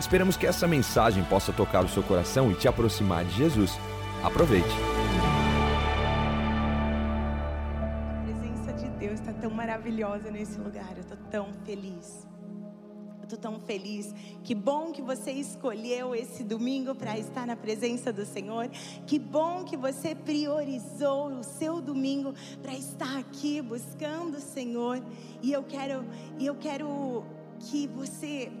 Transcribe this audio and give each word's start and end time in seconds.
Esperamos 0.00 0.36
que 0.36 0.46
essa 0.46 0.68
mensagem 0.68 1.24
possa 1.24 1.52
tocar 1.52 1.84
o 1.84 1.88
seu 1.88 2.04
coração 2.04 2.52
e 2.52 2.54
te 2.54 2.68
aproximar 2.68 3.24
de 3.24 3.34
Jesus. 3.34 3.72
Aproveite. 4.22 4.68
A 8.08 8.22
presença 8.22 8.72
de 8.74 8.88
Deus 8.90 9.18
está 9.18 9.32
tão 9.32 9.50
maravilhosa 9.50 10.30
nesse 10.30 10.56
lugar. 10.58 10.92
Eu 10.94 11.00
estou 11.00 11.18
tão 11.28 11.48
feliz. 11.64 12.24
Eu 13.18 13.24
estou 13.24 13.38
tão 13.38 13.58
feliz. 13.58 14.14
Que 14.44 14.54
bom 14.54 14.92
que 14.92 15.02
você 15.02 15.32
escolheu 15.32 16.14
esse 16.14 16.44
domingo 16.44 16.94
para 16.94 17.18
estar 17.18 17.44
na 17.44 17.56
presença 17.56 18.12
do 18.12 18.24
Senhor. 18.24 18.68
Que 19.04 19.18
bom 19.18 19.64
que 19.64 19.76
você 19.76 20.14
priorizou 20.14 21.26
o 21.26 21.42
seu 21.42 21.80
domingo 21.80 22.32
para 22.62 22.72
estar 22.72 23.18
aqui 23.18 23.60
buscando 23.60 24.36
o 24.36 24.40
Senhor. 24.40 25.02
E 25.42 25.52
eu 25.52 25.64
quero, 25.64 26.04
eu 26.38 26.54
quero 26.54 27.24
que 27.58 27.88
você 27.88 28.52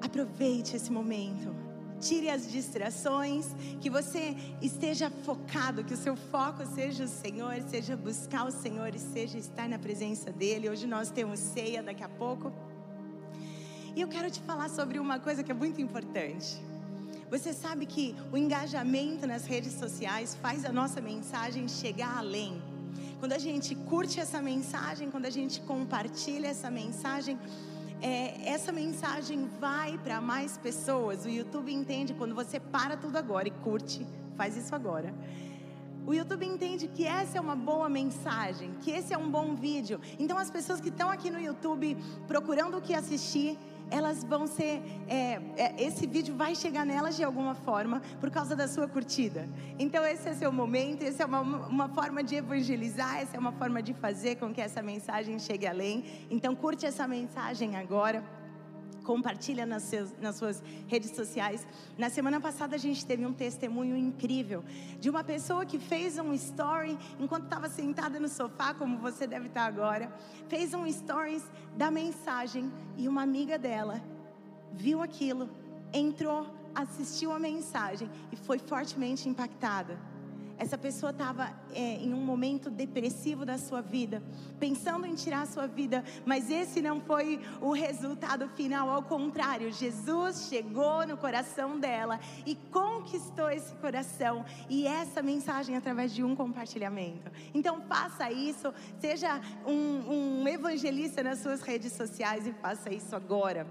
aproveite 0.00 0.76
esse 0.76 0.90
momento. 0.90 1.54
Tire 2.00 2.28
as 2.28 2.50
distrações, 2.50 3.46
que 3.80 3.88
você 3.88 4.36
esteja 4.60 5.10
focado, 5.10 5.82
que 5.82 5.94
o 5.94 5.96
seu 5.96 6.14
foco 6.14 6.66
seja 6.74 7.04
o 7.04 7.08
Senhor, 7.08 7.54
seja 7.70 7.96
buscar 7.96 8.46
o 8.46 8.50
Senhor 8.50 8.94
e 8.94 8.98
seja 8.98 9.38
estar 9.38 9.68
na 9.68 9.78
presença 9.78 10.30
dEle. 10.30 10.68
Hoje 10.68 10.86
nós 10.86 11.10
temos 11.10 11.40
ceia 11.40 11.82
daqui 11.82 12.04
a 12.04 12.08
pouco. 12.08 12.52
E 13.94 14.00
eu 14.02 14.08
quero 14.08 14.30
te 14.30 14.40
falar 14.40 14.68
sobre 14.68 14.98
uma 14.98 15.18
coisa 15.18 15.42
que 15.42 15.50
é 15.50 15.54
muito 15.54 15.80
importante. 15.80 16.60
Você 17.30 17.52
sabe 17.52 17.86
que 17.86 18.14
o 18.30 18.36
engajamento 18.36 19.26
nas 19.26 19.46
redes 19.46 19.72
sociais 19.72 20.36
faz 20.40 20.64
a 20.64 20.72
nossa 20.72 21.00
mensagem 21.00 21.66
chegar 21.66 22.18
além. 22.18 22.62
Quando 23.18 23.32
a 23.32 23.38
gente 23.38 23.74
curte 23.74 24.20
essa 24.20 24.40
mensagem, 24.42 25.10
quando 25.10 25.24
a 25.24 25.30
gente 25.30 25.60
compartilha 25.62 26.48
essa 26.48 26.70
mensagem, 26.70 27.38
é, 28.00 28.48
essa 28.48 28.72
mensagem 28.72 29.48
vai 29.60 29.98
para 29.98 30.20
mais 30.20 30.58
pessoas. 30.58 31.24
O 31.24 31.28
YouTube 31.28 31.72
entende 31.72 32.14
quando 32.14 32.34
você 32.34 32.60
para 32.60 32.96
tudo 32.96 33.16
agora 33.16 33.48
e 33.48 33.50
curte, 33.50 34.06
faz 34.36 34.56
isso 34.56 34.74
agora. 34.74 35.14
O 36.06 36.14
YouTube 36.14 36.46
entende 36.46 36.86
que 36.86 37.04
essa 37.04 37.38
é 37.38 37.40
uma 37.40 37.56
boa 37.56 37.88
mensagem, 37.88 38.70
que 38.80 38.92
esse 38.92 39.12
é 39.12 39.18
um 39.18 39.28
bom 39.28 39.56
vídeo. 39.56 40.00
Então, 40.20 40.38
as 40.38 40.48
pessoas 40.48 40.80
que 40.80 40.88
estão 40.88 41.10
aqui 41.10 41.30
no 41.30 41.40
YouTube 41.40 41.96
procurando 42.28 42.78
o 42.78 42.80
que 42.80 42.94
assistir, 42.94 43.58
elas 43.90 44.24
vão 44.24 44.46
ser. 44.46 44.82
É, 45.08 45.40
é, 45.56 45.82
esse 45.82 46.06
vídeo 46.06 46.34
vai 46.34 46.54
chegar 46.54 46.84
nelas 46.84 47.16
de 47.16 47.24
alguma 47.24 47.54
forma 47.54 48.02
por 48.20 48.30
causa 48.30 48.56
da 48.56 48.66
sua 48.68 48.88
curtida. 48.88 49.48
Então, 49.78 50.04
esse 50.04 50.28
é 50.28 50.34
seu 50.34 50.52
momento, 50.52 51.02
essa 51.02 51.22
é 51.22 51.26
uma, 51.26 51.40
uma 51.40 51.88
forma 51.88 52.22
de 52.22 52.36
evangelizar, 52.36 53.18
essa 53.18 53.36
é 53.36 53.40
uma 53.40 53.52
forma 53.52 53.82
de 53.82 53.94
fazer 53.94 54.36
com 54.36 54.52
que 54.52 54.60
essa 54.60 54.82
mensagem 54.82 55.38
chegue 55.38 55.66
além. 55.66 56.04
Então, 56.30 56.54
curte 56.54 56.86
essa 56.86 57.06
mensagem 57.06 57.76
agora 57.76 58.22
compartilha 59.06 59.64
nas, 59.64 59.84
seus, 59.84 60.12
nas 60.20 60.34
suas 60.36 60.62
redes 60.88 61.12
sociais. 61.12 61.66
Na 61.96 62.10
semana 62.10 62.40
passada 62.40 62.74
a 62.74 62.78
gente 62.78 63.06
teve 63.06 63.24
um 63.24 63.32
testemunho 63.32 63.96
incrível 63.96 64.64
de 65.00 65.08
uma 65.08 65.22
pessoa 65.22 65.64
que 65.64 65.78
fez 65.78 66.18
um 66.18 66.34
story 66.34 66.98
enquanto 67.20 67.44
estava 67.44 67.68
sentada 67.68 68.18
no 68.18 68.28
sofá, 68.28 68.74
como 68.74 68.98
você 68.98 69.26
deve 69.26 69.46
estar 69.46 69.64
agora, 69.64 70.12
fez 70.48 70.74
um 70.74 70.90
stories 70.90 71.44
da 71.76 71.90
mensagem 71.90 72.70
e 72.96 73.08
uma 73.08 73.22
amiga 73.22 73.56
dela 73.56 74.02
viu 74.72 75.00
aquilo, 75.02 75.48
entrou, 75.92 76.46
assistiu 76.74 77.32
a 77.32 77.38
mensagem 77.38 78.10
e 78.32 78.36
foi 78.36 78.58
fortemente 78.58 79.28
impactada. 79.28 79.98
Essa 80.58 80.78
pessoa 80.78 81.10
estava 81.10 81.52
é, 81.74 81.96
em 81.96 82.14
um 82.14 82.20
momento 82.20 82.70
depressivo 82.70 83.44
da 83.44 83.58
sua 83.58 83.82
vida, 83.82 84.22
pensando 84.58 85.04
em 85.04 85.14
tirar 85.14 85.42
a 85.42 85.46
sua 85.46 85.66
vida, 85.66 86.02
mas 86.24 86.50
esse 86.50 86.80
não 86.80 87.00
foi 87.00 87.40
o 87.60 87.72
resultado 87.72 88.48
final, 88.48 88.88
ao 88.88 89.02
contrário, 89.02 89.70
Jesus 89.70 90.48
chegou 90.48 91.06
no 91.06 91.16
coração 91.16 91.78
dela 91.78 92.18
e 92.46 92.54
conquistou 92.72 93.50
esse 93.50 93.74
coração, 93.74 94.44
e 94.68 94.86
essa 94.86 95.22
mensagem 95.22 95.76
através 95.76 96.14
de 96.14 96.24
um 96.24 96.34
compartilhamento. 96.34 97.30
Então 97.52 97.82
faça 97.82 98.30
isso, 98.32 98.72
seja 98.98 99.40
um, 99.66 100.42
um 100.42 100.48
evangelista 100.48 101.22
nas 101.22 101.40
suas 101.40 101.60
redes 101.60 101.92
sociais 101.92 102.46
e 102.46 102.52
faça 102.52 102.92
isso 102.92 103.14
agora. 103.14 103.66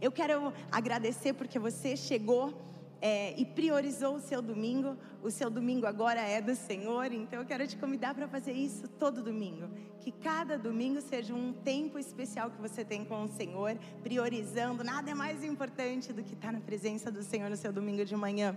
Eu 0.00 0.12
quero 0.12 0.52
agradecer 0.70 1.32
porque 1.32 1.58
você 1.58 1.96
chegou 1.96 2.66
é, 3.00 3.38
e 3.38 3.44
priorizou 3.44 4.16
o 4.16 4.20
seu 4.20 4.40
domingo. 4.40 4.96
O 5.22 5.30
seu 5.30 5.50
domingo 5.50 5.86
agora 5.86 6.20
é 6.20 6.40
do 6.40 6.54
Senhor, 6.54 7.12
então 7.12 7.40
eu 7.40 7.46
quero 7.46 7.66
te 7.66 7.76
convidar 7.76 8.14
para 8.14 8.28
fazer 8.28 8.52
isso 8.52 8.88
todo 8.88 9.22
domingo. 9.22 9.68
Que 10.00 10.12
cada 10.12 10.56
domingo 10.56 11.00
seja 11.00 11.34
um 11.34 11.52
tempo 11.52 11.98
especial 11.98 12.50
que 12.50 12.60
você 12.60 12.84
tem 12.84 13.04
com 13.04 13.24
o 13.24 13.28
Senhor, 13.28 13.76
priorizando. 14.02 14.84
Nada 14.84 15.10
é 15.10 15.14
mais 15.14 15.42
importante 15.42 16.12
do 16.12 16.22
que 16.22 16.34
estar 16.34 16.52
na 16.52 16.60
presença 16.60 17.10
do 17.10 17.22
Senhor 17.22 17.50
no 17.50 17.56
seu 17.56 17.72
domingo 17.72 18.04
de 18.04 18.14
manhã. 18.14 18.56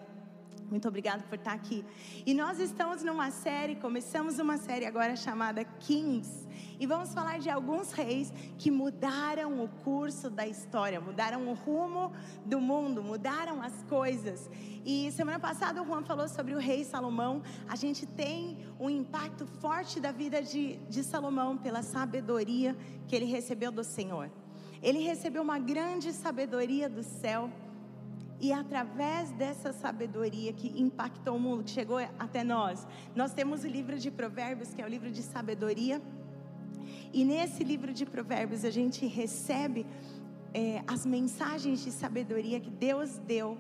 Muito 0.69 0.87
obrigado 0.87 1.27
por 1.27 1.39
estar 1.39 1.53
aqui. 1.53 1.83
E 2.25 2.33
nós 2.33 2.59
estamos 2.59 3.01
numa 3.03 3.31
série, 3.31 3.75
começamos 3.75 4.37
uma 4.37 4.57
série 4.57 4.85
agora 4.85 5.15
chamada 5.15 5.63
Kings. 5.63 6.47
E 6.79 6.85
vamos 6.85 7.11
falar 7.11 7.39
de 7.39 7.49
alguns 7.49 7.91
reis 7.91 8.31
que 8.55 8.69
mudaram 8.69 9.63
o 9.63 9.67
curso 9.83 10.29
da 10.29 10.45
história, 10.45 11.01
mudaram 11.01 11.47
o 11.47 11.53
rumo 11.53 12.13
do 12.45 12.61
mundo, 12.61 13.01
mudaram 13.01 13.63
as 13.63 13.81
coisas. 13.83 14.47
E 14.85 15.11
semana 15.11 15.39
passada 15.39 15.81
o 15.81 15.85
Juan 15.85 16.03
falou 16.03 16.27
sobre 16.27 16.53
o 16.53 16.59
rei 16.59 16.83
Salomão. 16.83 17.41
A 17.67 17.75
gente 17.75 18.05
tem 18.05 18.59
um 18.79 18.91
impacto 18.91 19.47
forte 19.47 19.99
da 19.99 20.11
vida 20.11 20.39
de, 20.39 20.75
de 20.87 21.03
Salomão 21.03 21.57
pela 21.57 21.81
sabedoria 21.81 22.77
que 23.07 23.15
ele 23.15 23.25
recebeu 23.25 23.71
do 23.71 23.83
Senhor. 23.83 24.29
Ele 24.83 24.99
recebeu 24.99 25.41
uma 25.41 25.57
grande 25.57 26.13
sabedoria 26.13 26.87
do 26.87 27.01
céu 27.01 27.49
e 28.41 28.53
através 28.53 29.31
dessa 29.31 29.73
sabedoria 29.73 30.53
que 30.53 30.81
impactou 30.81 31.35
o 31.35 31.39
mundo, 31.39 31.63
que 31.63 31.71
chegou 31.71 31.97
até 32.17 32.43
nós, 32.43 32.87
nós 33.15 33.33
temos 33.33 33.63
o 33.63 33.67
livro 33.67 33.99
de 33.99 34.09
Provérbios, 34.09 34.73
que 34.73 34.81
é 34.81 34.85
o 34.85 34.87
livro 34.87 35.11
de 35.11 35.21
sabedoria. 35.21 36.01
E 37.11 37.25
nesse 37.25 37.63
livro 37.63 37.93
de 37.93 38.05
Provérbios 38.05 38.63
a 38.63 38.69
gente 38.69 39.05
recebe 39.05 39.85
é, 40.53 40.81
as 40.87 41.05
mensagens 41.05 41.83
de 41.83 41.91
sabedoria 41.91 42.59
que 42.59 42.69
Deus 42.69 43.17
deu 43.19 43.57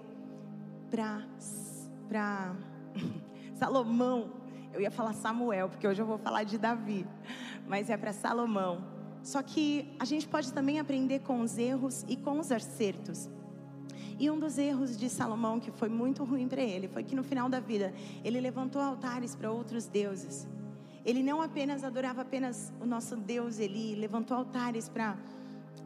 para 0.89 2.55
Salomão. 3.59 4.31
Eu 4.71 4.79
ia 4.79 4.91
falar 4.91 5.13
Samuel, 5.13 5.67
porque 5.67 5.87
hoje 5.87 6.01
eu 6.01 6.05
vou 6.05 6.17
falar 6.17 6.43
de 6.43 6.57
Davi, 6.57 7.05
mas 7.67 7.89
é 7.89 7.97
para 7.97 8.13
Salomão. 8.13 8.83
Só 9.23 9.43
que 9.43 9.93
a 9.99 10.05
gente 10.05 10.27
pode 10.27 10.53
também 10.53 10.79
aprender 10.79 11.19
com 11.19 11.41
os 11.41 11.57
erros 11.57 12.05
e 12.07 12.15
com 12.15 12.39
os 12.39 12.51
acertos. 12.51 13.29
E 14.19 14.29
um 14.29 14.37
dos 14.37 14.57
erros 14.57 14.97
de 14.97 15.09
Salomão, 15.09 15.61
que 15.61 15.71
foi 15.71 15.87
muito 15.87 16.25
ruim 16.25 16.49
para 16.49 16.61
ele, 16.61 16.89
foi 16.89 17.03
que 17.03 17.15
no 17.15 17.23
final 17.23 17.47
da 17.47 17.61
vida 17.61 17.93
ele 18.21 18.41
levantou 18.41 18.81
altares 18.81 19.33
para 19.33 19.49
outros 19.49 19.87
deuses. 19.87 20.45
Ele 21.05 21.23
não 21.23 21.41
apenas 21.41 21.85
adorava 21.85 22.21
apenas 22.21 22.73
o 22.81 22.85
nosso 22.85 23.15
Deus, 23.15 23.59
ele 23.59 23.95
levantou 23.95 24.35
altares 24.35 24.89
para 24.89 25.17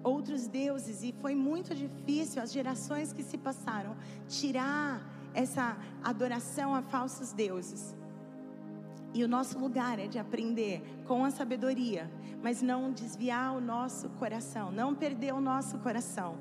outros 0.04 0.48
deuses 0.48 1.04
e 1.04 1.14
foi 1.22 1.36
muito 1.36 1.76
difícil 1.76 2.42
as 2.42 2.52
gerações 2.52 3.14
que 3.14 3.22
se 3.22 3.38
passaram 3.38 3.96
tirar 4.28 5.08
essa 5.36 5.78
adoração 6.04 6.74
a 6.74 6.82
falsos 6.82 7.34
deuses. 7.34 7.96
E 9.14 9.24
o 9.24 9.28
nosso 9.28 9.60
lugar 9.60 10.00
é 10.00 10.08
de 10.08 10.18
aprender 10.18 10.82
com 11.06 11.24
a 11.24 11.30
sabedoria, 11.30 12.10
mas 12.42 12.64
não 12.64 12.92
desviar 12.92 13.56
o 13.56 13.62
nosso 13.62 14.10
coração, 14.10 14.72
não 14.72 14.96
perder 14.96 15.36
o 15.36 15.40
nosso 15.40 15.78
coração. 15.78 16.36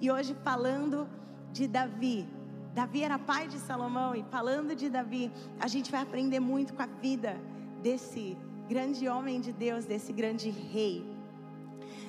E 0.00 0.10
hoje 0.10 0.34
falando 0.42 1.08
de 1.52 1.66
Davi. 1.66 2.26
Davi 2.74 3.02
era 3.02 3.18
pai 3.18 3.48
de 3.48 3.58
Salomão 3.58 4.14
e 4.14 4.22
falando 4.24 4.74
de 4.74 4.88
Davi, 4.88 5.30
a 5.60 5.68
gente 5.68 5.90
vai 5.90 6.00
aprender 6.00 6.40
muito 6.40 6.72
com 6.72 6.82
a 6.82 6.86
vida 6.86 7.38
desse 7.82 8.36
grande 8.68 9.06
homem 9.08 9.40
de 9.40 9.52
Deus, 9.52 9.84
desse 9.84 10.12
grande 10.12 10.48
rei. 10.48 11.04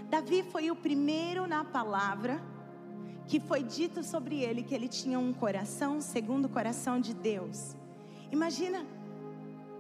Davi 0.10 0.44
foi 0.44 0.72
o 0.72 0.76
primeiro 0.76 1.46
na 1.48 1.66
palavra 1.66 2.42
que 3.28 3.40
foi 3.40 3.64
dito 3.64 4.04
sobre 4.04 4.42
ele 4.42 4.64
que 4.64 4.74
ele 4.74 4.88
tinha 4.88 5.20
um 5.20 5.34
coração 5.34 6.00
segundo 6.00 6.46
o 6.46 6.50
coração 6.50 7.00
de 7.00 7.14
Deus. 7.14 7.76
Imagina, 8.32 8.86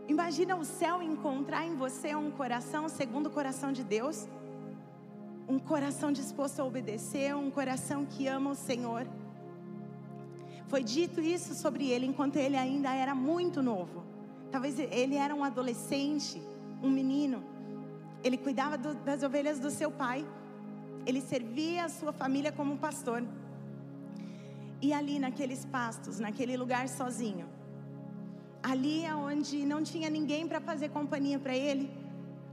imagina 0.08 0.56
o 0.56 0.66
céu 0.66 1.02
encontrar 1.02 1.66
em 1.66 1.75
você 1.75 2.16
um 2.16 2.31
coração 2.31 2.90
segundo 2.90 3.28
o 3.28 3.31
coração 3.31 3.72
de 3.72 3.84
Deus 3.84 4.28
um 5.48 5.60
coração 5.60 6.12
disposto 6.12 6.60
a 6.60 6.66
obedecer, 6.66 7.36
um 7.36 7.51
coração 7.51 8.06
que 8.06 8.28
ama 8.28 8.51
o 8.51 8.56
Senhor. 8.56 9.07
Foi 10.68 10.84
dito 10.84 11.22
isso 11.22 11.54
sobre 11.54 11.90
ele 11.90 12.06
enquanto 12.06 12.38
ele 12.38 12.57
ainda 12.57 12.94
era 12.94 13.13
muito 13.13 13.62
novo. 13.62 14.04
Talvez 14.51 14.80
ele 14.80 15.16
era 15.16 15.34
um 15.36 15.44
adolescente, 15.44 16.42
um 16.81 16.90
menino. 16.90 17.44
Ele 18.24 18.38
cuidava 18.38 18.78
do, 18.78 18.94
das 18.95 19.24
ovelhas 19.24 19.60
do 19.60 19.69
seu 19.69 19.92
pai. 19.92 20.25
Ele 21.06 21.22
servia 21.22 21.86
a 21.86 21.89
sua 21.89 22.13
família 22.13 22.51
como 22.51 22.78
pastor. 22.78 23.24
E 24.81 24.94
ali 24.94 25.19
naqueles 25.19 25.66
pastos, 25.66 26.19
naquele 26.19 26.56
lugar 26.57 26.88
sozinho, 26.89 27.48
ali 28.62 29.06
é 29.06 29.13
onde 29.13 29.66
não 29.66 29.84
tinha 29.84 30.10
ninguém 30.10 30.48
para 30.48 30.60
fazer 30.62 30.89
companhia 30.89 31.39
para 31.39 31.56
ele, 31.56 31.89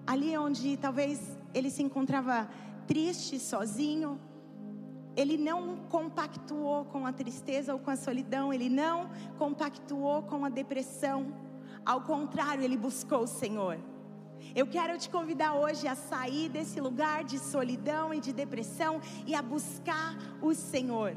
ali 0.07 0.33
é 0.35 0.41
onde 0.41 0.77
talvez 0.77 1.39
ele 1.53 1.71
se 1.71 1.83
encontrava 1.83 2.49
triste, 2.91 3.39
sozinho, 3.39 4.21
ele 5.17 5.37
não 5.39 5.77
compactuou 5.89 6.85
com 6.87 7.07
a 7.07 7.13
tristeza 7.13 7.73
ou 7.73 7.79
com 7.79 7.89
a 7.89 7.95
solidão, 7.95 8.53
ele 8.53 8.69
não 8.69 9.09
compactuou 9.39 10.25
com 10.25 10.45
a 10.45 10.49
depressão, 10.49 11.33
ao 11.87 12.01
contrário, 12.01 12.65
ele 12.65 12.77
buscou 12.77 13.21
o 13.21 13.29
Senhor. 13.29 13.79
Eu 14.57 14.67
quero 14.67 14.99
te 14.99 15.09
convidar 15.09 15.55
hoje 15.55 15.87
a 15.87 15.95
sair 15.95 16.49
desse 16.49 16.81
lugar 16.81 17.23
de 17.23 17.39
solidão 17.39 18.13
e 18.13 18.19
de 18.19 18.33
depressão 18.33 19.01
e 19.25 19.37
a 19.37 19.43
buscar 19.43 20.17
o 20.43 20.53
Senhor. 20.53 21.15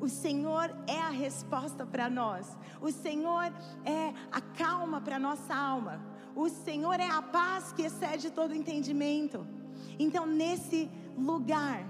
O 0.00 0.08
Senhor 0.08 0.74
é 0.86 0.98
a 0.98 1.10
resposta 1.10 1.84
para 1.84 2.08
nós. 2.08 2.56
O 2.80 2.90
Senhor 2.90 3.52
é 3.84 4.14
a 4.32 4.40
calma 4.40 5.02
para 5.02 5.18
nossa 5.18 5.54
alma. 5.54 6.00
O 6.34 6.48
Senhor 6.48 6.98
é 6.98 7.10
a 7.10 7.20
paz 7.20 7.72
que 7.74 7.82
excede 7.82 8.30
todo 8.30 8.54
entendimento. 8.54 9.46
Então, 9.98 10.24
nesse 10.24 10.90
lugar 11.16 11.84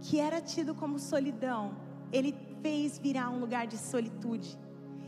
que 0.00 0.18
era 0.18 0.40
tido 0.40 0.74
como 0.74 0.98
solidão, 0.98 1.72
Ele 2.12 2.34
fez 2.62 2.98
virar 2.98 3.30
um 3.30 3.38
lugar 3.38 3.66
de 3.66 3.76
solitude. 3.76 4.58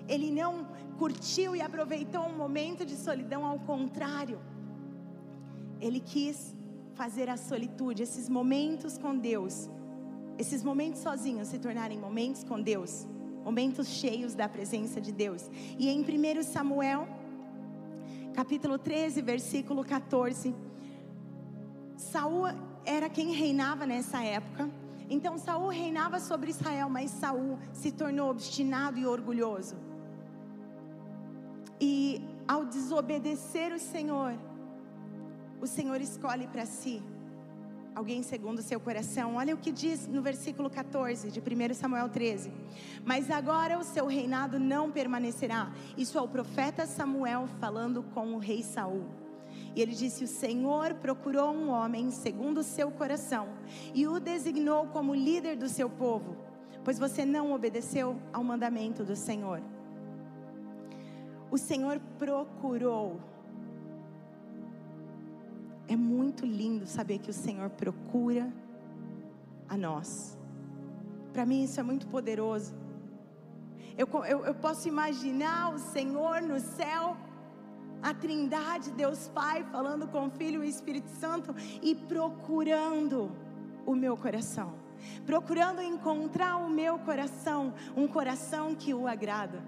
Ele 0.08 0.30
não 0.30 0.66
curtiu 0.98 1.54
e 1.56 1.60
aproveitou 1.60 2.22
um 2.22 2.36
momento 2.36 2.84
de 2.84 2.96
solidão, 2.96 3.44
ao 3.44 3.58
contrário, 3.58 4.38
Ele 5.80 6.00
quis 6.00 6.54
fazer 6.94 7.28
a 7.30 7.36
solitude, 7.36 8.02
esses 8.02 8.28
momentos 8.28 8.98
com 8.98 9.16
Deus, 9.16 9.70
esses 10.38 10.62
momentos 10.62 11.00
sozinhos 11.00 11.48
se 11.48 11.58
tornarem 11.58 11.98
momentos 11.98 12.44
com 12.44 12.60
Deus, 12.60 13.06
momentos 13.44 13.88
cheios 13.88 14.34
da 14.34 14.48
presença 14.48 15.00
de 15.00 15.12
Deus. 15.12 15.50
E 15.78 15.88
em 15.88 16.00
1 16.00 16.42
Samuel, 16.42 17.08
capítulo 18.34 18.78
13, 18.78 19.22
versículo 19.22 19.84
14, 19.84 20.54
Saul 21.96 22.46
era 22.84 23.08
quem 23.08 23.32
reinava 23.32 23.86
nessa 23.86 24.22
época. 24.22 24.68
Então 25.08 25.36
Saul 25.38 25.68
reinava 25.68 26.18
sobre 26.20 26.50
Israel, 26.50 26.88
mas 26.88 27.10
Saul 27.10 27.58
se 27.72 27.92
tornou 27.92 28.30
obstinado 28.30 28.98
e 28.98 29.06
orgulhoso. 29.06 29.76
E 31.80 32.22
ao 32.46 32.64
desobedecer 32.64 33.72
o 33.72 33.78
Senhor, 33.78 34.34
o 35.60 35.66
Senhor 35.66 36.00
escolhe 36.00 36.46
para 36.46 36.64
si 36.64 37.02
alguém 37.94 38.22
segundo 38.22 38.60
o 38.60 38.62
seu 38.62 38.80
coração. 38.80 39.36
Olha 39.36 39.54
o 39.54 39.58
que 39.58 39.70
diz 39.70 40.06
no 40.06 40.22
versículo 40.22 40.70
14 40.70 41.30
de 41.30 41.40
1 41.40 41.74
Samuel 41.74 42.08
13. 42.08 42.50
Mas 43.04 43.30
agora 43.30 43.78
o 43.78 43.84
seu 43.84 44.06
reinado 44.06 44.58
não 44.58 44.90
permanecerá. 44.90 45.70
Isso 45.96 46.16
é 46.16 46.20
o 46.20 46.28
profeta 46.28 46.86
Samuel 46.86 47.46
falando 47.60 48.02
com 48.14 48.34
o 48.34 48.38
rei 48.38 48.62
Saul. 48.62 49.21
E 49.74 49.80
ele 49.80 49.94
disse: 49.94 50.24
O 50.24 50.28
Senhor 50.28 50.94
procurou 50.94 51.52
um 51.52 51.70
homem 51.70 52.10
segundo 52.10 52.58
o 52.58 52.62
seu 52.62 52.90
coração 52.90 53.48
e 53.94 54.06
o 54.06 54.20
designou 54.20 54.86
como 54.88 55.14
líder 55.14 55.56
do 55.56 55.68
seu 55.68 55.88
povo, 55.88 56.36
pois 56.84 56.98
você 56.98 57.24
não 57.24 57.52
obedeceu 57.52 58.16
ao 58.32 58.44
mandamento 58.44 59.04
do 59.04 59.16
Senhor. 59.16 59.62
O 61.50 61.58
Senhor 61.58 62.00
procurou 62.18 63.20
é 65.88 65.96
muito 65.96 66.46
lindo 66.46 66.86
saber 66.86 67.18
que 67.18 67.30
o 67.30 67.34
Senhor 67.34 67.68
procura 67.70 68.50
a 69.68 69.76
nós. 69.76 70.38
Para 71.32 71.44
mim 71.44 71.64
isso 71.64 71.78
é 71.80 71.82
muito 71.82 72.06
poderoso. 72.06 72.74
Eu, 73.96 74.08
eu, 74.24 74.46
eu 74.46 74.54
posso 74.54 74.88
imaginar 74.88 75.74
o 75.74 75.78
Senhor 75.78 76.40
no 76.40 76.58
céu, 76.60 77.16
a 78.02 78.12
Trindade, 78.12 78.90
Deus 78.90 79.28
Pai, 79.28 79.64
falando 79.70 80.08
com 80.08 80.26
o 80.26 80.30
Filho 80.30 80.62
e 80.62 80.66
o 80.66 80.68
Espírito 80.68 81.08
Santo 81.08 81.54
e 81.80 81.94
procurando 81.94 83.30
o 83.86 83.94
meu 83.94 84.16
coração, 84.16 84.74
procurando 85.24 85.80
encontrar 85.80 86.56
o 86.56 86.68
meu 86.68 86.98
coração, 86.98 87.72
um 87.96 88.08
coração 88.08 88.74
que 88.74 88.92
o 88.92 89.06
agrada, 89.06 89.62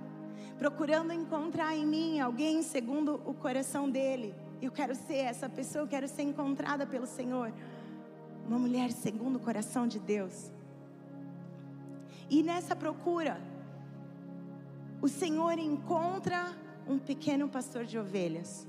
procurando 0.58 1.12
encontrar 1.12 1.74
em 1.76 1.86
mim 1.86 2.20
alguém 2.20 2.62
segundo 2.62 3.20
o 3.24 3.34
coração 3.34 3.88
dele. 3.88 4.34
Eu 4.60 4.72
quero 4.72 4.94
ser 4.94 5.18
essa 5.18 5.48
pessoa, 5.48 5.84
eu 5.84 5.88
quero 5.88 6.08
ser 6.08 6.22
encontrada 6.22 6.86
pelo 6.86 7.06
Senhor. 7.06 7.52
Uma 8.46 8.58
mulher 8.58 8.90
segundo 8.90 9.36
o 9.36 9.40
coração 9.40 9.86
de 9.86 9.98
Deus. 9.98 10.50
E 12.30 12.42
nessa 12.42 12.74
procura, 12.74 13.40
o 15.02 15.08
Senhor 15.08 15.58
encontra 15.58 16.63
um 16.86 16.98
pequeno 16.98 17.48
pastor 17.48 17.84
de 17.84 17.98
ovelhas. 17.98 18.66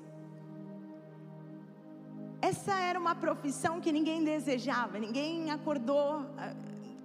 Essa 2.41 2.79
era 2.79 2.99
uma 2.99 3.15
profissão 3.15 3.81
que 3.81 3.91
ninguém 3.91 4.23
desejava, 4.23 4.99
ninguém 4.99 5.51
acordou 5.51 6.25
ah, 6.37 6.53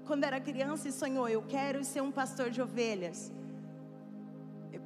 quando 0.06 0.24
era 0.24 0.40
criança 0.40 0.88
e 0.88 0.92
sonhou: 0.92 1.28
eu 1.28 1.42
quero 1.42 1.84
ser 1.84 2.02
um 2.02 2.10
pastor 2.10 2.50
de 2.50 2.60
ovelhas 2.60 3.32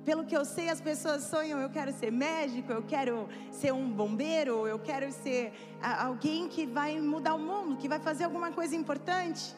pelo 0.04 0.24
que 0.24 0.36
eu 0.36 0.44
sei, 0.44 0.68
as 0.68 0.80
pessoas 0.80 1.22
sonham: 1.24 1.58
eu 1.60 1.70
quero 1.70 1.92
ser 1.92 2.12
médico, 2.12 2.70
eu 2.70 2.82
quero 2.82 3.28
ser 3.50 3.72
um 3.72 3.88
bombeiro, 3.88 4.66
eu 4.66 4.78
quero 4.78 5.10
ser 5.10 5.52
alguém 5.98 6.48
que 6.48 6.66
vai 6.66 7.00
mudar 7.00 7.34
o 7.34 7.38
mundo, 7.38 7.76
que 7.76 7.88
vai 7.88 7.98
fazer 7.98 8.24
alguma 8.24 8.52
coisa 8.52 8.76
importante. 8.76 9.54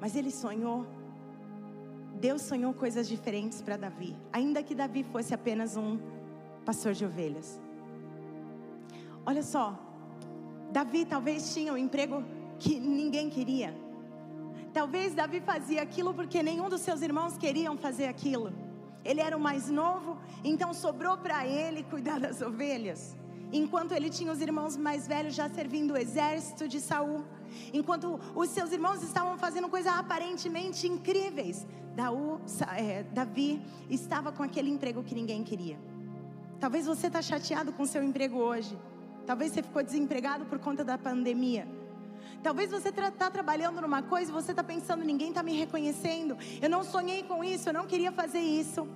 Mas 0.00 0.14
ele 0.14 0.30
sonhou. 0.30 0.86
Deus 2.20 2.42
sonhou 2.42 2.72
coisas 2.72 3.06
diferentes 3.06 3.60
para 3.60 3.76
Davi, 3.76 4.16
ainda 4.32 4.62
que 4.62 4.74
Davi 4.74 5.04
fosse 5.04 5.34
apenas 5.34 5.76
um 5.76 5.98
pastor 6.64 6.92
de 6.94 7.04
ovelhas. 7.04 7.60
Olha 9.24 9.42
só, 9.42 9.78
Davi 10.72 11.04
talvez 11.04 11.52
tinha 11.52 11.72
um 11.72 11.76
emprego 11.76 12.24
que 12.58 12.80
ninguém 12.80 13.28
queria. 13.28 13.74
Talvez 14.72 15.14
Davi 15.14 15.40
fazia 15.40 15.82
aquilo 15.82 16.14
porque 16.14 16.42
nenhum 16.42 16.68
dos 16.68 16.80
seus 16.80 17.02
irmãos 17.02 17.36
queriam 17.36 17.76
fazer 17.76 18.06
aquilo. 18.06 18.52
Ele 19.04 19.20
era 19.20 19.36
o 19.36 19.40
mais 19.40 19.68
novo, 19.70 20.18
então 20.42 20.72
sobrou 20.74 21.16
para 21.18 21.46
ele 21.46 21.82
cuidar 21.84 22.18
das 22.18 22.40
ovelhas. 22.40 23.16
Enquanto 23.52 23.92
ele 23.92 24.10
tinha 24.10 24.32
os 24.32 24.40
irmãos 24.40 24.76
mais 24.76 25.06
velhos 25.06 25.34
já 25.34 25.48
servindo 25.48 25.92
o 25.92 25.96
exército 25.96 26.66
de 26.66 26.80
Saul, 26.80 27.24
enquanto 27.72 28.18
os 28.34 28.48
seus 28.50 28.72
irmãos 28.72 29.02
estavam 29.02 29.38
fazendo 29.38 29.68
coisas 29.68 29.92
aparentemente 29.92 30.88
incríveis, 30.88 31.66
é, 32.76 33.02
Davi 33.04 33.60
estava 33.88 34.30
com 34.30 34.42
aquele 34.42 34.70
emprego 34.70 35.02
que 35.02 35.14
ninguém 35.14 35.42
queria. 35.42 35.78
Talvez 36.60 36.86
você 36.86 37.06
está 37.06 37.20
chateado 37.22 37.72
com 37.72 37.84
seu 37.86 38.02
emprego 38.02 38.38
hoje. 38.38 38.76
Talvez 39.26 39.52
você 39.52 39.62
ficou 39.62 39.82
desempregado 39.82 40.44
por 40.46 40.58
conta 40.58 40.84
da 40.84 40.96
pandemia. 40.96 41.66
Talvez 42.42 42.70
você 42.70 42.90
está 42.90 43.10
tra 43.10 43.30
trabalhando 43.30 43.80
numa 43.80 44.02
coisa 44.02 44.30
e 44.30 44.34
você 44.34 44.52
está 44.52 44.62
pensando, 44.62 45.04
ninguém 45.04 45.30
está 45.30 45.42
me 45.42 45.56
reconhecendo. 45.56 46.36
Eu 46.60 46.70
não 46.70 46.84
sonhei 46.84 47.22
com 47.22 47.42
isso, 47.42 47.68
eu 47.68 47.72
não 47.72 47.86
queria 47.86 48.12
fazer 48.12 48.40
isso. 48.40 48.86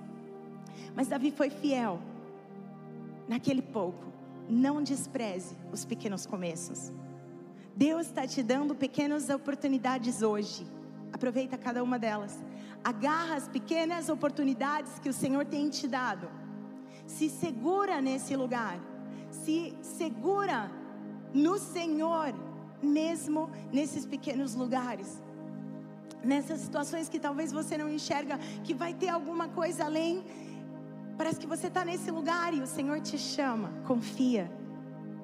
Mas 0.95 1.07
Davi 1.07 1.31
foi 1.31 1.49
fiel 1.49 1.99
naquele 3.27 3.61
pouco. 3.61 4.11
Não 4.49 4.81
despreze 4.81 5.55
os 5.71 5.85
pequenos 5.85 6.25
começos. 6.25 6.91
Deus 7.75 8.07
está 8.07 8.27
te 8.27 8.43
dando 8.43 8.75
pequenas 8.75 9.29
oportunidades 9.29 10.21
hoje. 10.21 10.65
Aproveita 11.21 11.55
cada 11.55 11.83
uma 11.83 11.99
delas. 11.99 12.43
Agarra 12.83 13.35
as 13.35 13.47
pequenas 13.47 14.09
oportunidades 14.09 14.97
que 14.97 15.07
o 15.07 15.13
Senhor 15.13 15.45
tem 15.45 15.69
te 15.69 15.87
dado. 15.87 16.27
Se 17.05 17.29
segura 17.29 18.01
nesse 18.01 18.35
lugar. 18.35 18.79
Se 19.29 19.77
segura 19.83 20.71
no 21.31 21.59
Senhor 21.59 22.33
mesmo 22.81 23.51
nesses 23.71 24.03
pequenos 24.03 24.55
lugares. 24.55 25.21
Nessas 26.23 26.61
situações 26.61 27.07
que 27.07 27.19
talvez 27.19 27.51
você 27.51 27.77
não 27.77 27.87
enxerga 27.87 28.39
que 28.63 28.73
vai 28.73 28.91
ter 28.91 29.09
alguma 29.09 29.47
coisa 29.47 29.85
além. 29.85 30.23
Parece 31.19 31.39
que 31.39 31.45
você 31.45 31.67
está 31.67 31.85
nesse 31.85 32.09
lugar 32.09 32.51
e 32.51 32.61
o 32.61 32.65
Senhor 32.65 32.99
te 32.99 33.19
chama. 33.19 33.71
Confia. 33.85 34.51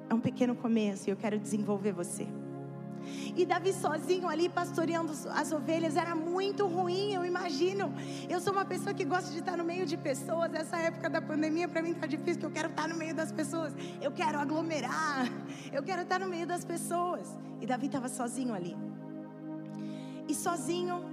É 0.07 0.13
um 0.13 0.21
pequeno 0.21 0.55
começo 0.55 1.09
e 1.09 1.11
eu 1.11 1.17
quero 1.17 1.39
desenvolver 1.39 1.91
você. 1.91 2.27
E 3.35 3.45
Davi 3.45 3.73
sozinho 3.73 4.27
ali 4.27 4.49
pastoreando 4.49 5.11
as 5.33 5.51
ovelhas 5.51 5.95
era 5.95 6.15
muito 6.15 6.65
ruim, 6.67 7.13
eu 7.13 7.25
imagino. 7.25 7.93
Eu 8.29 8.39
sou 8.39 8.53
uma 8.53 8.65
pessoa 8.65 8.93
que 8.93 9.05
gosta 9.05 9.31
de 9.31 9.39
estar 9.39 9.57
no 9.57 9.63
meio 9.63 9.85
de 9.85 9.97
pessoas. 9.97 10.53
Essa 10.53 10.77
época 10.77 11.09
da 11.09 11.21
pandemia 11.21 11.67
para 11.67 11.81
mim 11.81 11.91
está 11.91 12.07
difícil, 12.07 12.41
porque 12.41 12.45
eu 12.45 12.51
quero 12.51 12.69
estar 12.69 12.87
no 12.87 12.95
meio 12.95 13.13
das 13.13 13.31
pessoas. 13.31 13.73
Eu 14.01 14.11
quero 14.11 14.39
aglomerar. 14.39 15.25
Eu 15.71 15.83
quero 15.83 16.01
estar 16.01 16.19
no 16.19 16.27
meio 16.27 16.47
das 16.47 16.63
pessoas. 16.63 17.27
E 17.61 17.65
Davi 17.65 17.87
estava 17.87 18.09
sozinho 18.09 18.53
ali. 18.53 18.75
E 20.27 20.35
sozinho, 20.35 21.03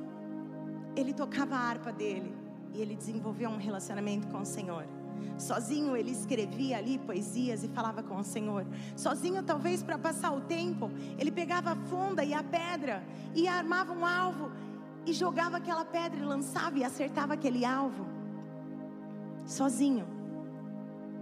ele 0.96 1.12
tocava 1.12 1.54
a 1.54 1.60
harpa 1.60 1.92
dele 1.92 2.34
e 2.72 2.80
ele 2.80 2.96
desenvolveu 2.96 3.48
um 3.50 3.56
relacionamento 3.56 4.26
com 4.28 4.40
o 4.40 4.44
Senhor. 4.44 4.84
Sozinho 5.38 5.96
ele 5.96 6.10
escrevia 6.10 6.78
ali 6.78 6.98
poesias 6.98 7.64
e 7.64 7.68
falava 7.68 8.02
com 8.02 8.16
o 8.16 8.24
Senhor. 8.24 8.66
Sozinho, 8.96 9.42
talvez 9.42 9.82
para 9.82 9.98
passar 9.98 10.32
o 10.32 10.40
tempo, 10.42 10.90
ele 11.18 11.30
pegava 11.30 11.72
a 11.72 11.76
funda 11.76 12.24
e 12.24 12.32
a 12.32 12.42
pedra 12.42 13.02
e 13.34 13.48
armava 13.48 13.92
um 13.92 14.06
alvo 14.06 14.50
e 15.06 15.12
jogava 15.12 15.58
aquela 15.58 15.84
pedra 15.84 16.18
e 16.18 16.24
lançava 16.24 16.78
e 16.78 16.84
acertava 16.84 17.34
aquele 17.34 17.64
alvo. 17.64 18.06
Sozinho, 19.44 20.06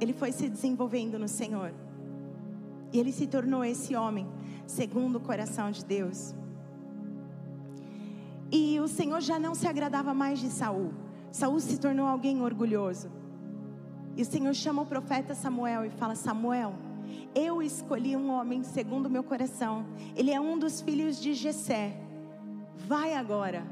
ele 0.01 0.13
foi 0.13 0.33
se 0.33 0.49
desenvolvendo 0.49 1.19
no 1.19 1.29
Senhor. 1.29 1.73
E 2.93 2.99
ele 2.99 3.11
se 3.11 3.27
tornou 3.27 3.65
esse 3.65 3.97
homem, 3.97 4.29
segundo 4.67 5.17
o 5.17 5.21
coração 5.21 5.71
de 5.71 5.85
Deus. 5.85 6.35
E 8.51 8.79
o 8.81 8.87
Senhor 8.87 9.21
já 9.21 9.39
não 9.39 9.55
se 9.55 9.67
agradava 9.67 10.13
mais 10.13 10.39
de 10.39 10.51
Saul. 10.51 10.93
Saul 11.31 11.59
se 11.59 11.79
tornou 11.79 12.07
alguém 12.07 12.43
orgulhoso. 12.43 13.11
E 14.17 14.23
o 14.23 14.25
Senhor 14.25 14.55
chama 14.55 14.83
o 14.83 14.87
profeta 14.87 15.35
Samuel 15.35 15.87
e 15.87 15.91
fala: 15.91 16.15
Samuel, 16.15 16.75
eu 17.35 17.63
escolhi 17.63 18.17
um 18.17 18.31
homem 18.31 18.63
segundo 18.63 19.07
o 19.07 19.11
meu 19.11 19.23
coração. 19.23 19.87
Ele 20.15 20.31
é 20.31 20.41
um 20.41 20.59
dos 20.59 20.81
filhos 20.81 21.21
de 21.21 21.35
Jessé. 21.35 21.97
Vai 22.87 23.15
agora 23.15 23.67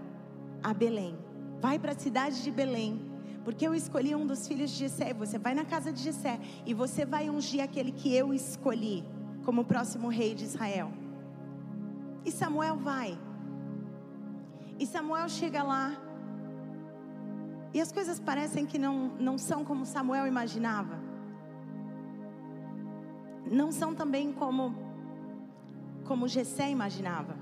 a 0.63 0.73
Belém. 0.73 1.17
Vai 1.61 1.79
para 1.79 1.93
a 1.93 1.99
cidade 1.99 2.43
de 2.43 2.51
Belém. 2.51 3.01
Porque 3.45 3.67
eu 3.67 3.75
escolhi 3.75 4.15
um 4.15 4.27
dos 4.27 4.47
filhos 4.47 4.71
de 4.71 4.79
Jessé. 4.79 5.13
Você 5.15 5.39
vai 5.39 5.55
na 5.55 5.65
casa 5.65 5.93
de 5.93 6.03
Jessé 6.03 6.39
e 6.65 6.73
você 6.73 7.05
vai 7.05 7.29
ungir 7.29 7.63
aquele 7.63 7.93
que 7.93 8.15
eu 8.15 8.33
escolhi 8.33 9.05
como 9.45 9.65
próximo 9.65 10.09
rei 10.09 10.35
de 10.35 10.45
Israel. 10.45 10.91
E 12.25 12.31
Samuel 12.31 12.77
vai. 12.77 13.19
E 14.79 14.87
Samuel 14.87 15.29
chega 15.29 15.63
lá 15.63 16.10
e 17.73 17.81
as 17.81 17.93
coisas 17.93 18.19
parecem 18.19 18.67
que 18.67 18.79
não, 18.79 19.09
não 19.19 19.39
são 19.39 19.65
como 19.65 19.87
Samuel 19.87 20.27
imaginava. 20.27 20.99
Não 23.51 23.71
são 23.71 23.95
também 23.95 24.33
como, 24.33 24.75
como 26.05 26.27
Jessé 26.27 26.71
imaginava. 26.71 27.37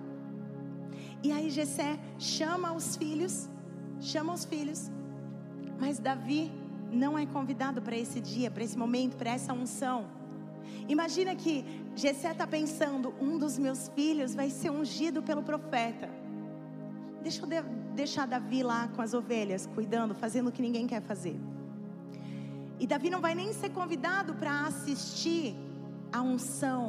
E 1.23 1.33
aí 1.33 1.51
Jessé 1.51 1.99
chama 2.19 2.73
os 2.73 2.97
filhos, 2.97 3.49
chama 4.01 4.33
os 4.35 4.45
filhos, 4.45 4.91
mas 5.81 5.99
Davi 5.99 6.53
não 6.93 7.19
é 7.19 7.27
convidado 7.27 7.81
para 7.83 7.97
esse 7.97 8.21
dia, 8.21 8.51
para 8.51 8.63
esse 8.63 8.77
momento, 8.77 9.17
para 9.17 9.31
essa 9.31 9.53
unção. 9.53 10.07
Imagina 10.89 11.35
que 11.35 11.65
Jessé 11.97 12.31
está 12.31 12.47
pensando, 12.47 13.15
um 13.21 13.39
dos 13.39 13.59
meus 13.59 13.89
filhos 13.89 14.35
vai 14.35 14.51
ser 14.51 14.71
ungido 14.71 15.23
pelo 15.23 15.43
profeta. 15.43 16.09
Deixa 17.23 17.43
eu 17.43 17.49
deixar 17.99 18.27
Davi 18.27 18.63
lá 18.63 18.89
com 18.95 19.03
as 19.03 19.13
ovelhas, 19.21 19.67
cuidando, 19.75 20.15
fazendo 20.15 20.49
o 20.49 20.53
que 20.53 20.63
ninguém 20.63 20.87
quer 20.87 21.03
fazer. 21.03 21.37
E 22.79 22.87
Davi 22.87 23.11
não 23.11 23.21
vai 23.21 23.35
nem 23.35 23.53
ser 23.53 23.71
convidado 23.71 24.35
para 24.35 24.53
assistir 24.71 25.57
a 26.13 26.23
unção, 26.23 26.85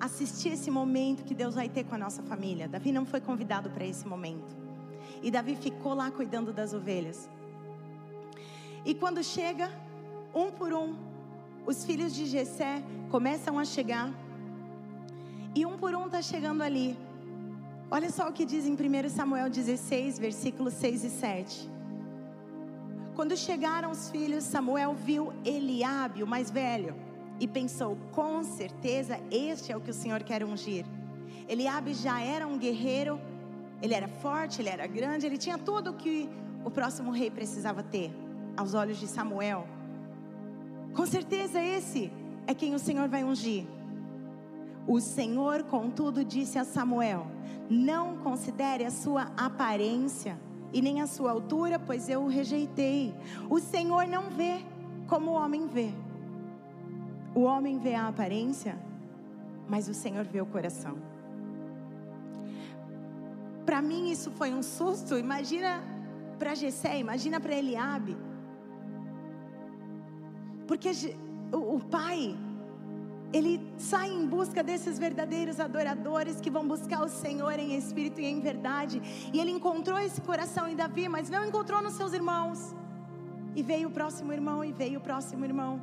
assistir 0.00 0.50
esse 0.56 0.70
momento 0.70 1.24
que 1.24 1.34
Deus 1.34 1.54
vai 1.54 1.68
ter 1.68 1.84
com 1.84 1.94
a 1.94 1.98
nossa 1.98 2.22
família. 2.22 2.66
Davi 2.66 2.90
não 2.90 3.04
foi 3.04 3.20
convidado 3.20 3.68
para 3.70 3.84
esse 3.84 4.06
momento. 4.06 4.56
E 5.22 5.30
Davi 5.30 5.54
ficou 5.56 5.92
lá 5.94 6.10
cuidando 6.10 6.52
das 6.54 6.72
ovelhas. 6.72 7.28
E 8.84 8.94
quando 8.94 9.22
chega, 9.22 9.70
um 10.34 10.50
por 10.50 10.72
um, 10.72 10.96
os 11.66 11.84
filhos 11.84 12.14
de 12.14 12.24
Jessé 12.24 12.82
começam 13.10 13.58
a 13.58 13.64
chegar. 13.64 14.10
E 15.54 15.66
um 15.66 15.76
por 15.76 15.94
um 15.94 16.06
está 16.06 16.22
chegando 16.22 16.62
ali. 16.62 16.96
Olha 17.88 18.10
só 18.10 18.28
o 18.28 18.32
que 18.32 18.44
diz 18.44 18.66
em 18.66 18.72
1 18.72 19.08
Samuel 19.08 19.48
16, 19.48 20.18
versículos 20.18 20.74
6 20.74 21.04
e 21.04 21.10
7. 21.10 21.70
Quando 23.14 23.36
chegaram 23.36 23.92
os 23.92 24.10
filhos, 24.10 24.42
Samuel 24.42 24.92
viu 24.94 25.32
Eliabe, 25.44 26.24
o 26.24 26.26
mais 26.26 26.50
velho, 26.50 26.96
e 27.38 27.46
pensou: 27.46 27.96
com 28.10 28.42
certeza 28.42 29.20
este 29.30 29.70
é 29.70 29.76
o 29.76 29.80
que 29.80 29.90
o 29.90 29.94
Senhor 29.94 30.24
quer 30.24 30.42
ungir. 30.42 30.84
Eliabe 31.48 31.94
já 31.94 32.20
era 32.20 32.44
um 32.44 32.58
guerreiro, 32.58 33.20
ele 33.80 33.94
era 33.94 34.08
forte, 34.08 34.60
ele 34.60 34.68
era 34.68 34.86
grande, 34.88 35.24
ele 35.24 35.38
tinha 35.38 35.56
tudo 35.56 35.90
o 35.90 35.94
que 35.94 36.28
o 36.64 36.70
próximo 36.70 37.12
rei 37.12 37.30
precisava 37.30 37.84
ter, 37.84 38.10
aos 38.56 38.74
olhos 38.74 38.98
de 38.98 39.06
Samuel. 39.06 39.64
Com 40.92 41.06
certeza 41.06 41.62
esse 41.62 42.10
é 42.48 42.52
quem 42.52 42.74
o 42.74 42.80
Senhor 42.80 43.08
vai 43.08 43.22
ungir. 43.22 43.64
O 44.86 45.00
Senhor, 45.00 45.64
contudo, 45.64 46.24
disse 46.24 46.58
a 46.58 46.64
Samuel: 46.64 47.26
Não 47.68 48.18
considere 48.18 48.84
a 48.84 48.90
sua 48.90 49.32
aparência 49.36 50.38
e 50.72 50.80
nem 50.80 51.00
a 51.00 51.06
sua 51.06 51.32
altura, 51.32 51.78
pois 51.78 52.08
eu 52.08 52.22
o 52.22 52.28
rejeitei. 52.28 53.14
O 53.50 53.58
Senhor 53.58 54.06
não 54.06 54.30
vê 54.30 54.64
como 55.08 55.32
o 55.32 55.34
homem 55.34 55.66
vê. 55.66 55.90
O 57.34 57.40
homem 57.42 57.78
vê 57.78 57.94
a 57.94 58.08
aparência, 58.08 58.78
mas 59.68 59.88
o 59.88 59.94
Senhor 59.94 60.24
vê 60.24 60.40
o 60.40 60.46
coração. 60.46 60.96
Para 63.64 63.82
mim 63.82 64.10
isso 64.10 64.30
foi 64.30 64.54
um 64.54 64.62
susto. 64.62 65.18
Imagina 65.18 65.82
para 66.38 66.54
Jessé, 66.54 66.98
imagina 66.98 67.40
para 67.40 67.54
Eliabe. 67.54 68.16
Porque 70.66 70.90
o 71.52 71.80
pai 71.80 72.36
ele 73.36 73.60
sai 73.76 74.08
em 74.10 74.26
busca 74.26 74.62
desses 74.62 74.98
verdadeiros 74.98 75.60
adoradores 75.60 76.40
que 76.40 76.50
vão 76.50 76.66
buscar 76.66 77.02
o 77.04 77.08
Senhor 77.08 77.58
em 77.58 77.76
espírito 77.76 78.20
e 78.20 78.24
em 78.24 78.40
verdade. 78.40 79.02
E 79.32 79.38
ele 79.40 79.50
encontrou 79.50 79.98
esse 79.98 80.20
coração 80.20 80.66
em 80.68 80.76
Davi, 80.76 81.08
mas 81.08 81.28
não 81.28 81.44
encontrou 81.44 81.82
nos 81.82 81.94
seus 81.94 82.12
irmãos. 82.12 82.74
E 83.54 83.62
veio 83.62 83.88
o 83.88 83.90
próximo 83.90 84.32
irmão, 84.32 84.64
e 84.64 84.72
veio 84.72 84.98
o 84.98 85.02
próximo 85.02 85.44
irmão. 85.44 85.80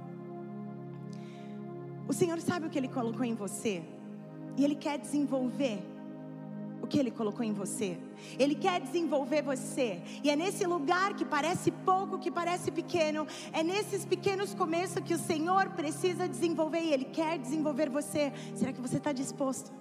O 2.08 2.14
Senhor 2.14 2.40
sabe 2.40 2.68
o 2.68 2.70
que 2.70 2.78
Ele 2.78 2.88
colocou 2.88 3.24
em 3.24 3.36
você, 3.36 3.84
e 4.58 4.64
Ele 4.66 4.76
quer 4.76 4.98
desenvolver 4.98 5.82
o 6.84 6.88
que 6.88 7.00
Ele 7.00 7.10
colocou 7.10 7.46
em 7.46 7.54
você. 7.54 7.98
Ele 8.38 8.54
quer 8.54 8.82
desenvolver 8.82 9.42
você. 9.42 10.02
E 10.22 10.30
é 10.30 10.36
nesse 10.36 10.66
lugar 10.68 11.16
que 11.16 11.24
parece 11.24 11.72
pouco, 11.72 12.20
que 12.20 12.30
parece 12.30 12.70
pequeno, 12.72 13.26
é 13.54 13.64
nesses 13.64 14.04
pequenos 14.04 14.54
começos 14.54 15.02
que 15.02 15.14
o 15.14 15.18
Senhor 15.18 15.70
precisa 15.70 16.28
desenvolver 16.28 16.82
e 16.82 16.92
Ele 16.92 17.06
quer 17.06 17.40
desenvolver 17.40 17.90
você. 17.90 18.34
Será 18.54 18.74
que 18.74 18.82
você 18.82 18.98
está 18.98 19.14
disposto? 19.14 19.72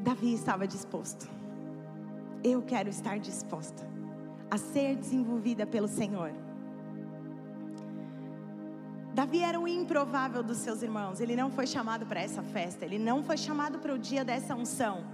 Davi 0.00 0.32
estava 0.32 0.66
disposto. 0.66 1.30
Eu 2.42 2.62
quero 2.62 2.88
estar 2.88 3.18
disposta 3.18 3.86
a 4.50 4.56
ser 4.56 4.96
desenvolvida 4.96 5.66
pelo 5.66 5.86
Senhor. 5.86 6.32
Davi 9.14 9.40
era 9.40 9.60
o 9.60 9.68
improvável 9.68 10.42
dos 10.42 10.58
seus 10.58 10.82
irmãos. 10.82 11.20
Ele 11.20 11.36
não 11.36 11.50
foi 11.50 11.66
chamado 11.66 12.06
para 12.06 12.20
essa 12.20 12.42
festa. 12.42 12.84
Ele 12.84 12.98
não 12.98 13.22
foi 13.22 13.36
chamado 13.36 13.78
para 13.78 13.92
o 13.92 13.98
dia 13.98 14.24
dessa 14.24 14.54
unção. 14.54 15.04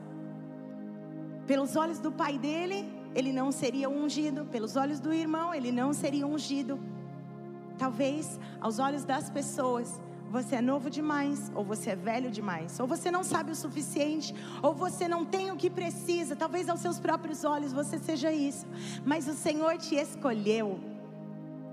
Pelos 1.46 1.74
olhos 1.74 1.98
do 1.98 2.12
pai 2.12 2.38
dele, 2.38 2.88
ele 3.14 3.32
não 3.32 3.50
seria 3.50 3.88
ungido. 3.88 4.44
Pelos 4.44 4.76
olhos 4.76 5.00
do 5.00 5.12
irmão, 5.12 5.52
ele 5.52 5.72
não 5.72 5.92
seria 5.92 6.26
ungido. 6.26 6.78
Talvez 7.76 8.38
aos 8.60 8.78
olhos 8.78 9.04
das 9.04 9.30
pessoas, 9.30 10.00
você 10.30 10.56
é 10.56 10.60
novo 10.60 10.90
demais, 10.90 11.50
ou 11.54 11.64
você 11.64 11.90
é 11.90 11.96
velho 11.96 12.30
demais, 12.30 12.78
ou 12.78 12.86
você 12.86 13.10
não 13.10 13.24
sabe 13.24 13.50
o 13.50 13.56
suficiente, 13.56 14.34
ou 14.62 14.74
você 14.74 15.08
não 15.08 15.24
tem 15.24 15.50
o 15.50 15.56
que 15.56 15.70
precisa. 15.70 16.36
Talvez 16.36 16.68
aos 16.68 16.80
seus 16.80 17.00
próprios 17.00 17.44
olhos 17.44 17.72
você 17.72 17.98
seja 17.98 18.30
isso, 18.30 18.66
mas 19.04 19.26
o 19.26 19.32
Senhor 19.32 19.78
te 19.78 19.94
escolheu, 19.94 20.78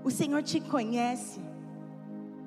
o 0.02 0.10
Senhor 0.10 0.42
te 0.42 0.60
conhece. 0.60 1.40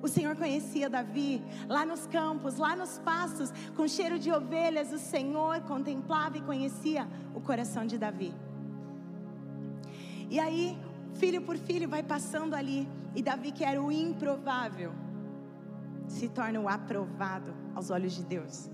O 0.01 0.07
Senhor 0.07 0.35
conhecia 0.35 0.89
Davi 0.89 1.43
lá 1.67 1.85
nos 1.85 2.07
campos, 2.07 2.57
lá 2.57 2.75
nos 2.75 2.99
pastos, 2.99 3.51
com 3.75 3.87
cheiro 3.87 4.17
de 4.17 4.31
ovelhas. 4.31 4.93
O 4.93 4.99
Senhor 4.99 5.61
contemplava 5.61 6.37
e 6.37 6.41
conhecia 6.41 7.07
o 7.33 7.41
coração 7.41 7.85
de 7.85 7.97
Davi. 7.97 8.33
E 10.29 10.39
aí, 10.39 10.77
filho 11.15 11.41
por 11.41 11.57
filho, 11.57 11.89
vai 11.89 12.01
passando 12.01 12.53
ali. 12.53 12.87
E 13.15 13.21
Davi, 13.21 13.51
que 13.51 13.63
era 13.63 13.81
o 13.81 13.91
improvável, 13.91 14.93
se 16.07 16.29
torna 16.29 16.59
o 16.59 16.69
aprovado 16.69 17.53
aos 17.75 17.89
olhos 17.89 18.13
de 18.13 18.23
Deus. 18.23 18.69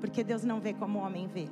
Porque 0.00 0.22
Deus 0.22 0.44
não 0.44 0.60
vê 0.60 0.72
como 0.74 0.98
o 0.98 1.02
homem 1.02 1.26
vê. 1.26 1.48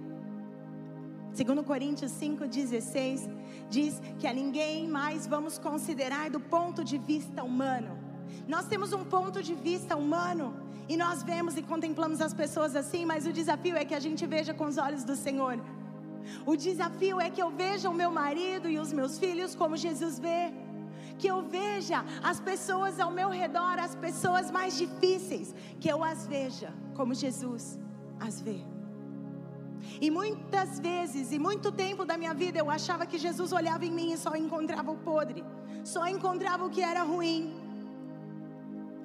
Segundo 1.32 1.62
Coríntios 1.64 2.12
5,16, 2.12 3.28
diz 3.68 4.00
que 4.18 4.26
a 4.26 4.32
ninguém 4.32 4.88
mais 4.88 5.26
vamos 5.26 5.58
considerar 5.58 6.28
do 6.28 6.40
ponto 6.40 6.84
de 6.84 6.98
vista 6.98 7.42
humano 7.44 8.09
nós 8.48 8.66
temos 8.66 8.92
um 8.92 9.04
ponto 9.04 9.42
de 9.42 9.54
vista 9.54 9.96
humano 9.96 10.54
e 10.88 10.96
nós 10.96 11.22
vemos 11.22 11.56
e 11.56 11.62
contemplamos 11.62 12.20
as 12.20 12.34
pessoas 12.34 12.74
assim, 12.74 13.04
mas 13.04 13.26
o 13.26 13.32
desafio 13.32 13.76
é 13.76 13.84
que 13.84 13.94
a 13.94 14.00
gente 14.00 14.26
veja 14.26 14.52
com 14.52 14.66
os 14.66 14.76
olhos 14.76 15.04
do 15.04 15.14
Senhor. 15.14 15.58
O 16.44 16.56
desafio 16.56 17.20
é 17.20 17.30
que 17.30 17.42
eu 17.42 17.50
veja 17.50 17.88
o 17.88 17.94
meu 17.94 18.10
marido 18.10 18.68
e 18.68 18.78
os 18.78 18.92
meus 18.92 19.18
filhos 19.18 19.54
como 19.54 19.76
Jesus 19.76 20.18
vê. 20.18 20.52
Que 21.18 21.28
eu 21.28 21.42
veja 21.42 22.04
as 22.22 22.40
pessoas 22.40 22.98
ao 22.98 23.10
meu 23.10 23.28
redor, 23.28 23.78
as 23.78 23.94
pessoas 23.94 24.50
mais 24.50 24.76
difíceis, 24.76 25.54
que 25.78 25.88
eu 25.88 26.02
as 26.02 26.26
veja 26.26 26.72
como 26.94 27.14
Jesus 27.14 27.78
as 28.18 28.40
vê. 28.40 28.60
E 30.00 30.10
muitas 30.10 30.78
vezes, 30.78 31.32
e 31.32 31.38
muito 31.38 31.70
tempo 31.72 32.04
da 32.04 32.16
minha 32.16 32.34
vida, 32.34 32.58
eu 32.58 32.70
achava 32.70 33.06
que 33.06 33.18
Jesus 33.18 33.52
olhava 33.52 33.84
em 33.84 33.90
mim 33.90 34.12
e 34.12 34.18
só 34.18 34.34
encontrava 34.34 34.90
o 34.90 34.96
podre, 34.96 35.44
só 35.84 36.06
encontrava 36.06 36.64
o 36.64 36.70
que 36.70 36.82
era 36.82 37.02
ruim. 37.02 37.54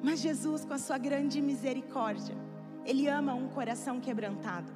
Mas 0.04 0.20
Jesus, 0.20 0.66
com 0.66 0.74
a 0.74 0.78
sua 0.78 0.98
grande 0.98 1.42
misericórdia, 1.42 2.36
Ele 2.86 3.08
ama 3.08 3.34
um 3.34 3.48
coração 3.48 4.00
quebrantado. 4.00 4.72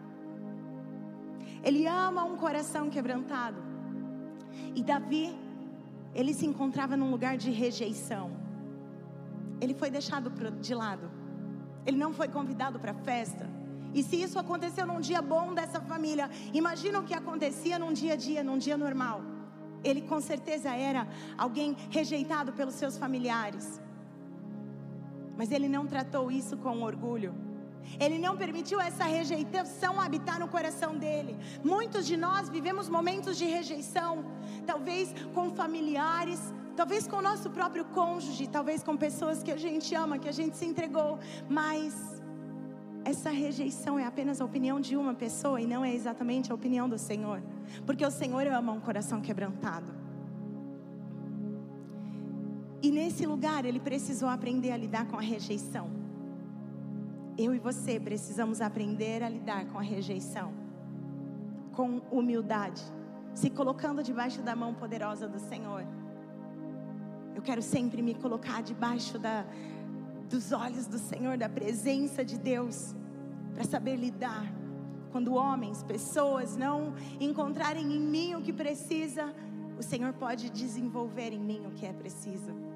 Ele 1.63 1.85
ama 1.85 2.23
um 2.23 2.35
coração 2.37 2.89
quebrantado. 2.89 3.61
E 4.75 4.81
Davi, 4.81 5.35
ele 6.13 6.33
se 6.33 6.45
encontrava 6.45 6.95
num 6.97 7.11
lugar 7.11 7.37
de 7.37 7.51
rejeição. 7.51 8.31
Ele 9.61 9.73
foi 9.73 9.89
deixado 9.89 10.31
de 10.59 10.73
lado. 10.73 11.11
Ele 11.85 11.97
não 11.97 12.13
foi 12.13 12.27
convidado 12.27 12.79
para 12.79 12.91
a 12.91 12.95
festa. 12.95 13.49
E 13.93 14.03
se 14.03 14.21
isso 14.21 14.37
aconteceu 14.37 14.85
num 14.85 14.99
dia 14.99 15.21
bom 15.21 15.53
dessa 15.53 15.81
família, 15.81 16.29
imagina 16.53 16.99
o 16.99 17.03
que 17.03 17.13
acontecia 17.13 17.77
num 17.79 17.91
dia 17.91 18.13
a 18.13 18.15
dia, 18.15 18.43
num 18.43 18.57
dia 18.57 18.77
normal. 18.77 19.21
Ele 19.83 20.01
com 20.01 20.19
certeza 20.19 20.69
era 20.69 21.07
alguém 21.37 21.75
rejeitado 21.89 22.53
pelos 22.53 22.75
seus 22.75 22.97
familiares. 22.97 23.81
Mas 25.39 25.53
ele 25.53 25.69
não 25.69 25.87
tratou 25.87 26.29
isso 26.29 26.57
com 26.57 26.81
orgulho. 26.83 27.33
Ele 27.97 28.17
não 28.19 28.35
permitiu 28.35 28.79
essa 28.81 29.05
rejeição 29.05 29.93
habitar 30.01 30.37
no 30.37 30.49
coração 30.49 30.97
dele. 30.97 31.37
Muitos 31.63 32.05
de 32.05 32.17
nós 32.17 32.49
vivemos 32.49 32.89
momentos 32.89 33.37
de 33.37 33.45
rejeição, 33.45 34.25
talvez 34.67 35.15
com 35.33 35.49
familiares, 35.61 36.41
talvez 36.75 37.07
com 37.07 37.15
o 37.15 37.21
nosso 37.21 37.49
próprio 37.49 37.85
cônjuge, 37.85 38.47
talvez 38.47 38.83
com 38.83 38.97
pessoas 38.97 39.41
que 39.41 39.49
a 39.49 39.55
gente 39.55 39.95
ama, 39.95 40.19
que 40.19 40.27
a 40.27 40.33
gente 40.39 40.57
se 40.57 40.65
entregou, 40.65 41.17
mas 41.47 42.21
essa 43.05 43.29
rejeição 43.29 43.97
é 43.97 44.05
apenas 44.05 44.41
a 44.41 44.45
opinião 44.45 44.77
de 44.81 44.97
uma 44.97 45.13
pessoa 45.13 45.61
e 45.61 45.65
não 45.65 45.85
é 45.85 45.95
exatamente 45.95 46.51
a 46.51 46.55
opinião 46.55 46.89
do 46.89 46.97
Senhor, 46.97 47.41
porque 47.85 48.05
o 48.05 48.11
Senhor 48.11 48.45
ama 48.45 48.73
um 48.73 48.81
coração 48.81 49.21
quebrantado. 49.21 50.08
E 52.81 52.91
nesse 52.91 53.25
lugar 53.25 53.65
ele 53.65 53.79
precisou 53.79 54.29
aprender 54.29 54.71
a 54.71 54.77
lidar 54.77 55.05
com 55.05 55.17
a 55.17 55.21
rejeição. 55.21 55.89
Eu 57.37 57.53
e 57.53 57.59
você 57.59 57.99
precisamos 57.99 58.61
aprender 58.61 59.23
a 59.23 59.29
lidar 59.29 59.65
com 59.67 59.77
a 59.77 59.81
rejeição, 59.81 60.53
com 61.73 62.01
humildade, 62.11 62.81
se 63.33 63.49
colocando 63.49 64.03
debaixo 64.03 64.41
da 64.41 64.55
mão 64.55 64.73
poderosa 64.73 65.27
do 65.27 65.39
Senhor. 65.39 65.85
Eu 67.35 67.41
quero 67.41 67.61
sempre 67.61 68.01
me 68.01 68.13
colocar 68.13 68.61
debaixo 68.61 69.17
da, 69.17 69.45
dos 70.29 70.51
olhos 70.51 70.85
do 70.85 70.97
Senhor, 70.97 71.37
da 71.37 71.49
presença 71.49 72.23
de 72.23 72.37
Deus, 72.37 72.95
para 73.53 73.63
saber 73.63 73.95
lidar. 73.95 74.53
Quando 75.11 75.33
homens, 75.33 75.81
pessoas 75.83 76.55
não 76.55 76.93
encontrarem 77.19 77.93
em 77.93 77.99
mim 77.99 78.35
o 78.35 78.41
que 78.41 78.53
precisa, 78.53 79.33
o 79.77 79.81
Senhor 79.81 80.13
pode 80.13 80.49
desenvolver 80.49 81.31
em 81.31 81.39
mim 81.39 81.65
o 81.65 81.71
que 81.71 81.85
é 81.85 81.93
preciso. 81.93 82.68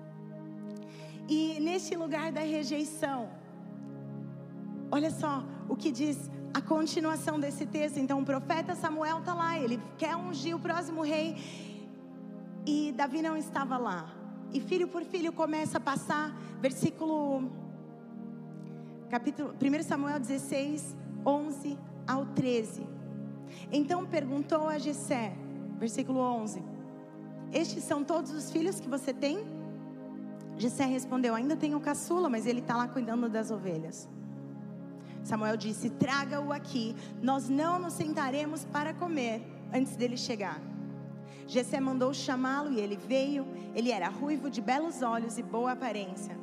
E 1.27 1.60
neste 1.60 1.96
lugar 1.96 2.32
da 2.32 2.42
rejeição, 2.42 3.30
olha 4.92 5.12
só 5.12 5.44
o 5.70 5.75
que 5.75 5.92
diz 5.92 6.30
a 6.53 6.62
continuação 6.62 7.39
desse 7.39 7.65
texto. 7.65 7.98
Então, 7.98 8.20
o 8.20 8.25
profeta 8.25 8.75
Samuel 8.75 9.20
está 9.20 9.34
lá, 9.34 9.58
ele 9.58 9.80
quer 9.98 10.15
ungir 10.15 10.56
o 10.56 10.60
próximo 10.60 11.01
rei, 11.01 11.38
e 12.65 12.92
Davi 12.92 13.22
não 13.22 13.36
estava 13.36 13.77
lá 13.77 14.24
e 14.53 14.60
filho 14.60 14.88
por 14.88 15.03
filho 15.03 15.34
começa 15.34 15.80
a 15.80 15.82
passar, 15.82 16.32
versículo 16.62 17.50
capítulo 19.10 19.53
1 19.60 19.84
Samuel 19.84 20.20
16, 20.20 20.96
11 21.25 21.77
ao 22.08 22.27
13. 22.27 22.86
Então 23.72 24.05
perguntou 24.05 24.68
a 24.68 24.77
Jessé, 24.77 25.33
versículo 25.79 26.20
11: 26.20 26.62
Estes 27.51 27.83
são 27.83 28.03
todos 28.03 28.31
os 28.31 28.51
filhos 28.51 28.79
que 28.79 28.88
você 28.88 29.12
tem? 29.12 29.44
Jessé 30.57 30.85
respondeu: 30.85 31.35
Ainda 31.35 31.55
tenho 31.55 31.79
caçula, 31.79 32.29
mas 32.29 32.46
ele 32.46 32.59
está 32.59 32.75
lá 32.75 32.87
cuidando 32.87 33.29
das 33.29 33.51
ovelhas. 33.51 34.07
Samuel 35.24 35.57
disse: 35.57 35.89
Traga-o 35.89 36.51
aqui, 36.51 36.96
nós 37.22 37.50
não 37.50 37.79
nos 37.79 37.94
sentaremos 37.94 38.66
para 38.66 38.94
comer 38.94 39.42
antes 39.74 39.96
dele 39.96 40.18
chegar. 40.18 40.61
Jessé 41.48 41.79
mandou 41.79 42.13
chamá-lo 42.13 42.72
e 42.72 42.79
ele 42.79 42.98
veio. 42.98 43.46
Ele 43.75 43.92
era 43.92 44.07
ruivo 44.09 44.50
de 44.50 44.61
belos 44.61 45.01
olhos 45.01 45.37
e 45.37 45.44
boa 45.44 45.72
aparência. 45.72 46.37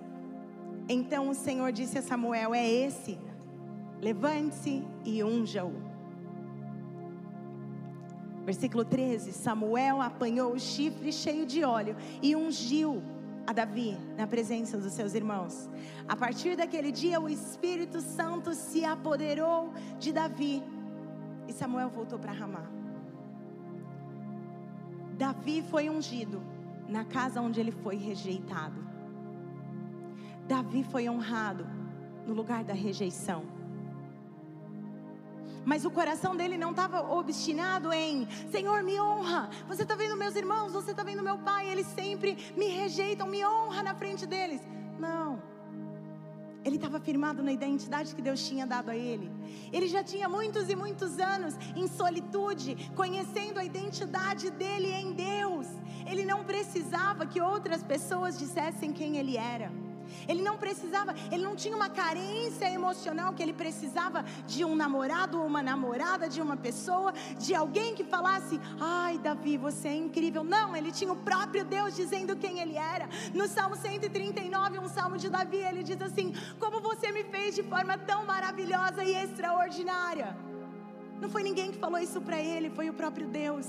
Então 0.89 1.29
o 1.29 1.35
Senhor 1.35 1.73
disse 1.73 1.99
a 1.99 2.03
Samuel: 2.03 2.55
É 2.55 2.69
esse. 2.69 3.19
Levante-se 4.01 4.83
e 5.05 5.23
unja-o. 5.23 5.73
Versículo 8.45 8.85
13: 8.85 9.33
Samuel 9.33 10.01
apanhou 10.01 10.53
o 10.53 10.59
chifre 10.59 11.13
cheio 11.13 11.47
de 11.47 11.63
óleo 11.63 11.95
e 12.23 12.35
ungiu 12.35 13.03
a 13.51 13.53
Davi 13.53 13.99
na 14.17 14.29
presença 14.29 14.79
dos 14.79 14.93
seus 14.93 15.13
irmãos. 15.13 15.69
A 16.07 16.15
partir 16.15 16.57
daquele 16.57 16.93
dia, 16.93 17.21
o 17.21 17.29
Espírito 17.29 18.01
Santo 18.01 18.55
se 18.55 18.85
apoderou 18.85 19.75
de 19.99 20.13
Davi 20.13 20.63
e 21.49 21.53
Samuel 21.53 21.91
voltou 21.91 22.17
para 22.17 22.31
Ramá. 22.31 22.63
Davi 25.19 25.65
foi 25.69 25.91
ungido 25.91 26.41
na 26.89 27.05
casa 27.05 27.43
onde 27.43 27.59
ele 27.59 27.73
foi 27.73 27.97
rejeitado. 27.97 28.81
Davi 30.47 30.85
foi 30.85 31.09
honrado 31.09 31.67
no 32.25 32.33
lugar 32.33 32.63
da 32.63 32.73
rejeição. 32.73 33.43
Mas 35.65 35.85
o 35.85 35.91
coração 35.91 36.37
dele 36.37 36.57
não 36.57 36.71
estava 36.71 37.01
obstinado 37.13 37.93
em 37.93 38.27
Senhor, 38.51 38.83
me 38.83 39.01
honra. 39.01 39.51
Você 39.69 39.83
está 39.83 39.95
vendo 39.95 40.17
meus 40.17 40.35
irmãos, 40.35 40.73
você 40.73 40.93
está 40.93 41.03
vendo 41.03 41.23
meu 41.23 41.39
pai, 41.39 41.69
eles 41.69 41.87
sempre 41.87 42.37
me 42.57 42.67
rejeitam, 42.67 43.27
me 43.27 43.45
honra 43.45 43.83
na 43.83 43.95
frente 43.95 44.27
deles. 44.27 44.61
Não. 44.99 45.43
Ele 46.65 46.77
estava 46.77 47.01
firmado 47.01 47.43
na 47.43 47.53
identidade 47.53 48.15
que 48.15 48.21
Deus 48.21 48.47
tinha 48.47 48.67
dado 48.67 48.91
a 48.91 48.97
ele. 48.97 49.31
Ele 49.73 49.89
já 49.89 50.05
tinha 50.05 50.29
muitos 50.29 50.69
e 50.69 50.77
muitos 50.77 51.19
anos 51.19 51.55
em 51.75 51.87
solitude, 51.89 52.91
conhecendo 52.95 53.59
a 53.59 53.65
identidade 53.65 54.51
dele 54.51 54.93
em 54.93 55.13
Deus. 55.13 55.67
Ele 56.07 56.25
não 56.25 56.45
precisava 56.45 57.27
que 57.27 57.41
outras 57.41 57.83
pessoas 57.83 58.39
dissessem 58.39 58.93
quem 58.93 59.17
ele 59.17 59.39
era. 59.39 59.73
Ele 60.29 60.43
não 60.43 60.57
precisava, 60.57 61.15
ele 61.31 61.43
não 61.43 61.57
tinha 61.57 61.77
uma 61.77 61.89
carência 61.89 62.71
emocional 62.71 63.33
que 63.33 63.43
ele 63.43 63.53
precisava 63.53 64.25
de 64.47 64.65
um 64.65 64.75
namorado 64.75 65.39
ou 65.41 65.47
uma 65.47 65.63
namorada, 65.63 66.29
de 66.29 66.41
uma 66.41 66.57
pessoa, 66.57 67.13
de 67.39 67.55
alguém 67.55 67.95
que 67.95 68.05
falasse: 68.05 68.61
"Ai, 68.81 69.19
Davi, 69.19 69.57
você 69.57 69.89
é 69.89 69.97
incrível". 69.97 70.45
Não, 70.45 70.77
ele 70.77 70.93
tinha 70.93 71.13
o 71.13 71.17
próprio 71.17 71.65
Deus 71.65 71.95
dizendo 71.95 72.37
quem 72.37 72.61
ele 72.61 72.77
era. 72.77 73.09
No 73.35 73.47
Salmo 73.49 73.77
139, 73.77 74.79
um 74.79 74.89
salmo 74.89 75.17
de 75.19 75.29
Davi, 75.29 75.59
ele 75.59 75.83
diz 75.83 76.01
assim: 76.01 76.33
"Como 76.59 76.81
você 76.81 77.11
me 77.13 77.25
fez 77.25 77.55
de 77.55 77.63
forma 77.63 77.97
tão 77.99 78.25
maravilhosa 78.25 79.03
e 79.05 79.15
extraordinária". 79.15 80.37
Não 81.21 81.29
foi 81.29 81.43
ninguém 81.43 81.71
que 81.71 81.79
falou 81.79 81.99
isso 81.99 82.21
para 82.21 82.41
ele, 82.41 82.71
foi 82.71 82.89
o 82.89 82.95
próprio 82.95 83.27
Deus. 83.29 83.67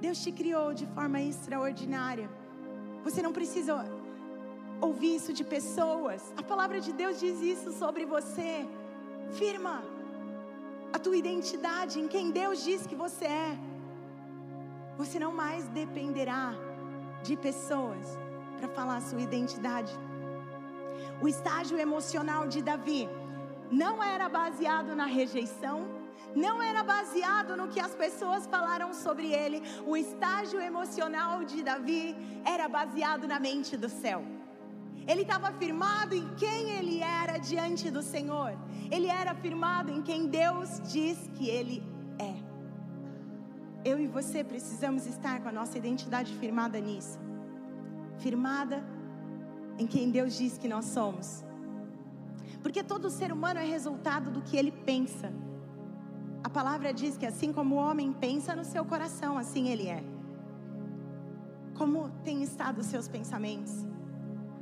Deus 0.00 0.18
te 0.22 0.32
criou 0.32 0.74
de 0.74 0.86
forma 0.86 1.20
extraordinária. 1.20 2.28
Você 3.04 3.22
não 3.22 3.32
precisa 3.32 3.74
ouvir 4.80 5.16
isso 5.16 5.32
de 5.32 5.44
pessoas. 5.44 6.32
A 6.36 6.42
palavra 6.42 6.80
de 6.80 6.92
Deus 6.92 7.18
diz 7.18 7.40
isso 7.40 7.72
sobre 7.72 8.04
você. 8.04 8.66
Firma 9.32 9.82
a 10.92 10.98
tua 10.98 11.16
identidade 11.16 11.98
em 12.00 12.06
quem 12.06 12.30
Deus 12.30 12.62
diz 12.64 12.86
que 12.86 12.94
você 12.94 13.24
é. 13.24 13.58
Você 14.96 15.18
não 15.18 15.32
mais 15.32 15.66
dependerá 15.68 16.54
de 17.22 17.36
pessoas 17.36 18.18
para 18.58 18.68
falar 18.68 18.96
a 18.98 19.00
sua 19.00 19.20
identidade. 19.20 19.92
O 21.20 21.26
estágio 21.26 21.78
emocional 21.78 22.46
de 22.46 22.62
Davi 22.62 23.08
não 23.70 24.02
era 24.02 24.28
baseado 24.28 24.94
na 24.94 25.06
rejeição, 25.06 25.84
não 26.34 26.62
era 26.62 26.82
baseado 26.82 27.56
no 27.56 27.68
que 27.68 27.80
as 27.80 27.94
pessoas 27.94 28.46
falaram 28.46 28.92
sobre 28.92 29.32
ele. 29.32 29.62
O 29.86 29.96
estágio 29.96 30.60
emocional 30.60 31.44
de 31.44 31.62
Davi 31.62 32.16
era 32.44 32.68
baseado 32.68 33.26
na 33.26 33.40
mente 33.40 33.76
do 33.76 33.88
céu. 33.88 34.22
Ele 35.06 35.22
estava 35.22 35.52
firmado 35.52 36.14
em 36.14 36.26
quem 36.34 36.70
ele 36.70 37.00
era 37.00 37.38
diante 37.38 37.90
do 37.90 38.02
Senhor. 38.02 38.56
Ele 38.90 39.08
era 39.08 39.34
firmado 39.34 39.90
em 39.90 40.02
quem 40.02 40.26
Deus 40.26 40.80
diz 40.90 41.18
que 41.34 41.48
ele 41.48 41.82
é. 42.18 42.34
Eu 43.84 44.00
e 44.00 44.06
você 44.06 44.42
precisamos 44.42 45.06
estar 45.06 45.40
com 45.42 45.48
a 45.48 45.52
nossa 45.52 45.76
identidade 45.76 46.32
firmada 46.36 46.80
nisso. 46.80 47.18
Firmada 48.18 48.82
em 49.78 49.86
quem 49.86 50.10
Deus 50.10 50.36
diz 50.36 50.56
que 50.56 50.68
nós 50.68 50.86
somos. 50.86 51.44
Porque 52.62 52.82
todo 52.82 53.10
ser 53.10 53.30
humano 53.30 53.60
é 53.60 53.64
resultado 53.64 54.30
do 54.30 54.40
que 54.40 54.56
ele 54.56 54.72
pensa. 54.72 55.30
A 56.42 56.48
palavra 56.48 56.94
diz 56.94 57.18
que 57.18 57.26
assim 57.26 57.52
como 57.52 57.74
o 57.74 57.78
homem 57.78 58.10
pensa 58.12 58.56
no 58.56 58.64
seu 58.64 58.84
coração, 58.86 59.36
assim 59.36 59.68
ele 59.68 59.86
é. 59.88 60.02
Como 61.74 62.08
tem 62.22 62.42
estado 62.42 62.78
os 62.78 62.86
seus 62.86 63.06
pensamentos? 63.06 63.93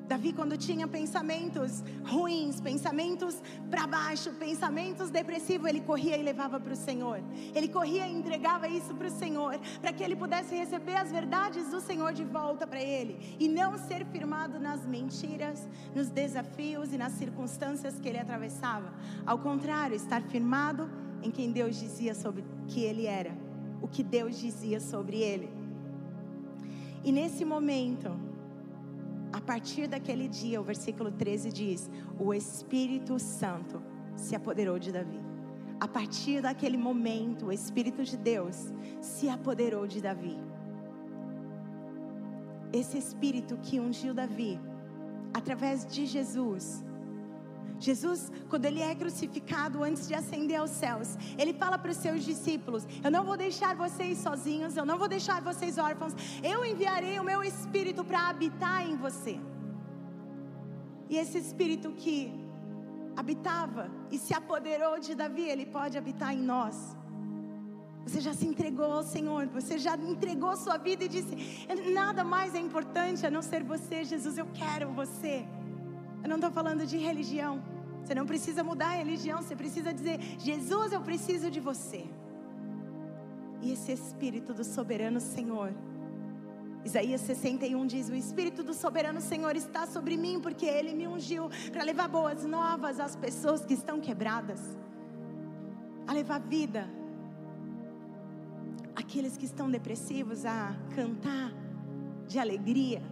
Davi, 0.08 0.32
quando 0.32 0.56
tinha 0.58 0.86
pensamentos 0.86 1.82
ruins, 2.04 2.60
pensamentos 2.60 3.40
para 3.70 3.86
baixo, 3.86 4.30
pensamentos 4.32 5.10
depressivos, 5.10 5.68
ele 5.68 5.80
corria 5.80 6.16
e 6.16 6.22
levava 6.22 6.60
para 6.60 6.72
o 6.72 6.76
Senhor. 6.76 7.22
Ele 7.54 7.68
corria 7.68 8.06
e 8.06 8.12
entregava 8.12 8.68
isso 8.68 8.94
para 8.94 9.06
o 9.06 9.10
Senhor, 9.10 9.58
para 9.80 9.92
que 9.92 10.02
ele 10.02 10.16
pudesse 10.16 10.54
receber 10.54 10.96
as 10.96 11.10
verdades 11.10 11.70
do 11.70 11.80
Senhor 11.80 12.12
de 12.12 12.24
volta 12.24 12.66
para 12.66 12.82
ele 12.82 13.36
e 13.38 13.48
não 13.48 13.78
ser 13.78 14.04
firmado 14.06 14.58
nas 14.58 14.84
mentiras, 14.84 15.66
nos 15.94 16.08
desafios 16.10 16.92
e 16.92 16.98
nas 16.98 17.12
circunstâncias 17.12 17.98
que 17.98 18.08
ele 18.08 18.18
atravessava. 18.18 18.92
Ao 19.24 19.38
contrário, 19.38 19.96
estar 19.96 20.22
firmado 20.22 20.90
em 21.22 21.30
quem 21.30 21.52
Deus 21.52 21.76
dizia 21.76 22.14
sobre 22.14 22.44
que 22.66 22.80
ele 22.80 23.06
era, 23.06 23.32
o 23.80 23.88
que 23.88 24.02
Deus 24.02 24.38
dizia 24.38 24.80
sobre 24.80 25.18
ele. 25.18 25.48
E 27.04 27.10
nesse 27.10 27.44
momento, 27.44 28.10
a 29.32 29.40
partir 29.40 29.88
daquele 29.88 30.28
dia, 30.28 30.60
o 30.60 30.64
versículo 30.64 31.10
13 31.10 31.50
diz: 31.50 31.90
O 32.18 32.34
Espírito 32.34 33.18
Santo 33.18 33.82
se 34.16 34.36
apoderou 34.36 34.78
de 34.78 34.92
Davi. 34.92 35.20
A 35.80 35.88
partir 35.88 36.42
daquele 36.42 36.76
momento, 36.76 37.46
o 37.46 37.52
Espírito 37.52 38.04
de 38.04 38.16
Deus 38.16 38.72
se 39.00 39.28
apoderou 39.28 39.86
de 39.86 40.00
Davi. 40.00 40.38
Esse 42.72 42.98
Espírito 42.98 43.56
que 43.56 43.80
ungiu 43.80 44.14
Davi, 44.14 44.60
através 45.34 45.84
de 45.86 46.06
Jesus, 46.06 46.84
Jesus, 47.82 48.30
quando 48.48 48.64
ele 48.64 48.80
é 48.80 48.94
crucificado 48.94 49.82
antes 49.82 50.06
de 50.06 50.14
ascender 50.14 50.58
aos 50.60 50.70
céus, 50.70 51.16
ele 51.36 51.52
fala 51.52 51.76
para 51.76 51.90
os 51.90 51.96
seus 51.96 52.24
discípulos: 52.24 52.86
Eu 53.02 53.10
não 53.10 53.24
vou 53.24 53.36
deixar 53.36 53.74
vocês 53.74 54.18
sozinhos, 54.18 54.76
eu 54.76 54.86
não 54.86 54.98
vou 54.98 55.08
deixar 55.08 55.42
vocês 55.42 55.78
órfãos, 55.78 56.14
eu 56.42 56.64
enviarei 56.64 57.18
o 57.18 57.24
meu 57.24 57.42
espírito 57.42 58.04
para 58.04 58.28
habitar 58.28 58.88
em 58.88 58.96
você. 58.96 59.38
E 61.10 61.16
esse 61.16 61.38
espírito 61.38 61.90
que 61.92 62.16
habitava 63.16 63.90
e 64.10 64.18
se 64.18 64.32
apoderou 64.32 64.98
de 64.98 65.14
Davi, 65.14 65.42
ele 65.42 65.66
pode 65.66 65.98
habitar 65.98 66.32
em 66.32 66.42
nós. 66.54 66.96
Você 68.04 68.20
já 68.20 68.32
se 68.32 68.46
entregou 68.46 68.90
ao 68.92 69.02
Senhor, 69.02 69.46
você 69.46 69.78
já 69.78 69.96
entregou 69.96 70.56
sua 70.56 70.76
vida 70.76 71.04
e 71.04 71.08
disse: 71.08 71.66
Nada 71.92 72.24
mais 72.24 72.54
é 72.54 72.58
importante 72.58 73.26
a 73.26 73.30
não 73.30 73.42
ser 73.42 73.62
você, 73.62 74.04
Jesus, 74.04 74.38
eu 74.38 74.46
quero 74.54 74.88
você. 74.92 75.46
Eu 76.22 76.28
não 76.28 76.36
estou 76.36 76.50
falando 76.50 76.86
de 76.86 76.96
religião. 76.96 77.62
Você 78.02 78.14
não 78.14 78.26
precisa 78.26 78.64
mudar 78.64 78.88
a 78.88 78.96
religião, 78.96 79.42
você 79.42 79.54
precisa 79.54 79.92
dizer: 79.92 80.18
Jesus, 80.38 80.92
eu 80.92 81.00
preciso 81.00 81.50
de 81.50 81.60
você. 81.60 82.04
E 83.60 83.72
esse 83.72 83.92
Espírito 83.92 84.52
do 84.52 84.64
soberano 84.64 85.20
Senhor. 85.20 85.72
Isaías 86.84 87.20
61 87.20 87.86
diz: 87.86 88.08
O 88.08 88.14
Espírito 88.14 88.62
do 88.62 88.74
soberano 88.74 89.20
Senhor 89.20 89.54
está 89.54 89.86
sobre 89.86 90.16
mim, 90.16 90.40
porque 90.40 90.66
ele 90.66 90.94
me 90.94 91.06
ungiu 91.06 91.48
para 91.70 91.84
levar 91.84 92.08
boas 92.08 92.44
novas 92.44 92.98
às 92.98 93.14
pessoas 93.14 93.64
que 93.64 93.74
estão 93.74 94.00
quebradas, 94.00 94.60
a 96.06 96.12
levar 96.12 96.40
vida, 96.40 96.88
aqueles 98.96 99.36
que 99.36 99.44
estão 99.44 99.70
depressivos, 99.70 100.44
a 100.44 100.74
cantar 100.94 101.52
de 102.26 102.38
alegria, 102.38 103.02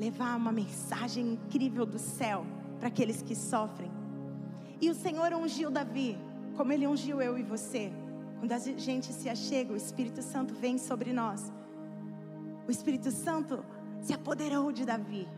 levar 0.00 0.34
uma 0.34 0.50
mensagem 0.50 1.34
incrível 1.34 1.84
do 1.84 1.98
céu 1.98 2.46
para 2.78 2.88
aqueles 2.88 3.20
que 3.20 3.36
sofrem. 3.36 3.90
E 4.80 4.88
o 4.88 4.94
Senhor 4.94 5.30
ungiu 5.34 5.70
Davi, 5.70 6.18
como 6.56 6.72
ele 6.72 6.86
ungiu 6.86 7.20
eu 7.20 7.38
e 7.38 7.42
você. 7.42 7.92
Quando 8.38 8.52
a 8.52 8.58
gente 8.58 9.12
se 9.12 9.28
achega, 9.28 9.74
o 9.74 9.76
Espírito 9.76 10.22
Santo 10.22 10.54
vem 10.54 10.78
sobre 10.78 11.12
nós. 11.12 11.52
O 12.66 12.70
Espírito 12.70 13.10
Santo 13.10 13.62
se 14.00 14.14
apoderou 14.14 14.72
de 14.72 14.86
Davi. 14.86 15.28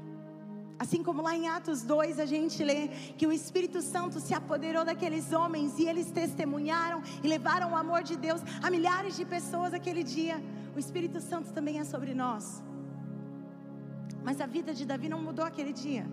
Assim 0.78 1.02
como 1.02 1.22
lá 1.22 1.36
em 1.36 1.48
Atos 1.48 1.82
2 1.82 2.20
a 2.20 2.26
gente 2.26 2.62
lê 2.62 2.86
que 3.18 3.26
o 3.26 3.32
Espírito 3.32 3.82
Santo 3.82 4.20
se 4.20 4.32
apoderou 4.32 4.84
daqueles 4.84 5.32
homens 5.32 5.76
e 5.76 5.88
eles 5.88 6.08
testemunharam 6.12 7.02
e 7.22 7.26
levaram 7.26 7.72
o 7.72 7.76
amor 7.76 8.04
de 8.04 8.16
Deus 8.16 8.40
a 8.62 8.70
milhares 8.70 9.16
de 9.16 9.24
pessoas 9.24 9.74
aquele 9.74 10.04
dia. 10.04 10.40
O 10.76 10.78
Espírito 10.78 11.20
Santo 11.20 11.52
também 11.52 11.80
é 11.80 11.84
sobre 11.84 12.14
nós. 12.14 12.62
Mas 14.22 14.40
a 14.40 14.46
vida 14.46 14.72
de 14.72 14.84
Davi 14.84 15.08
não 15.08 15.20
mudou 15.20 15.44
aquele 15.44 15.72
dia. 15.72 16.06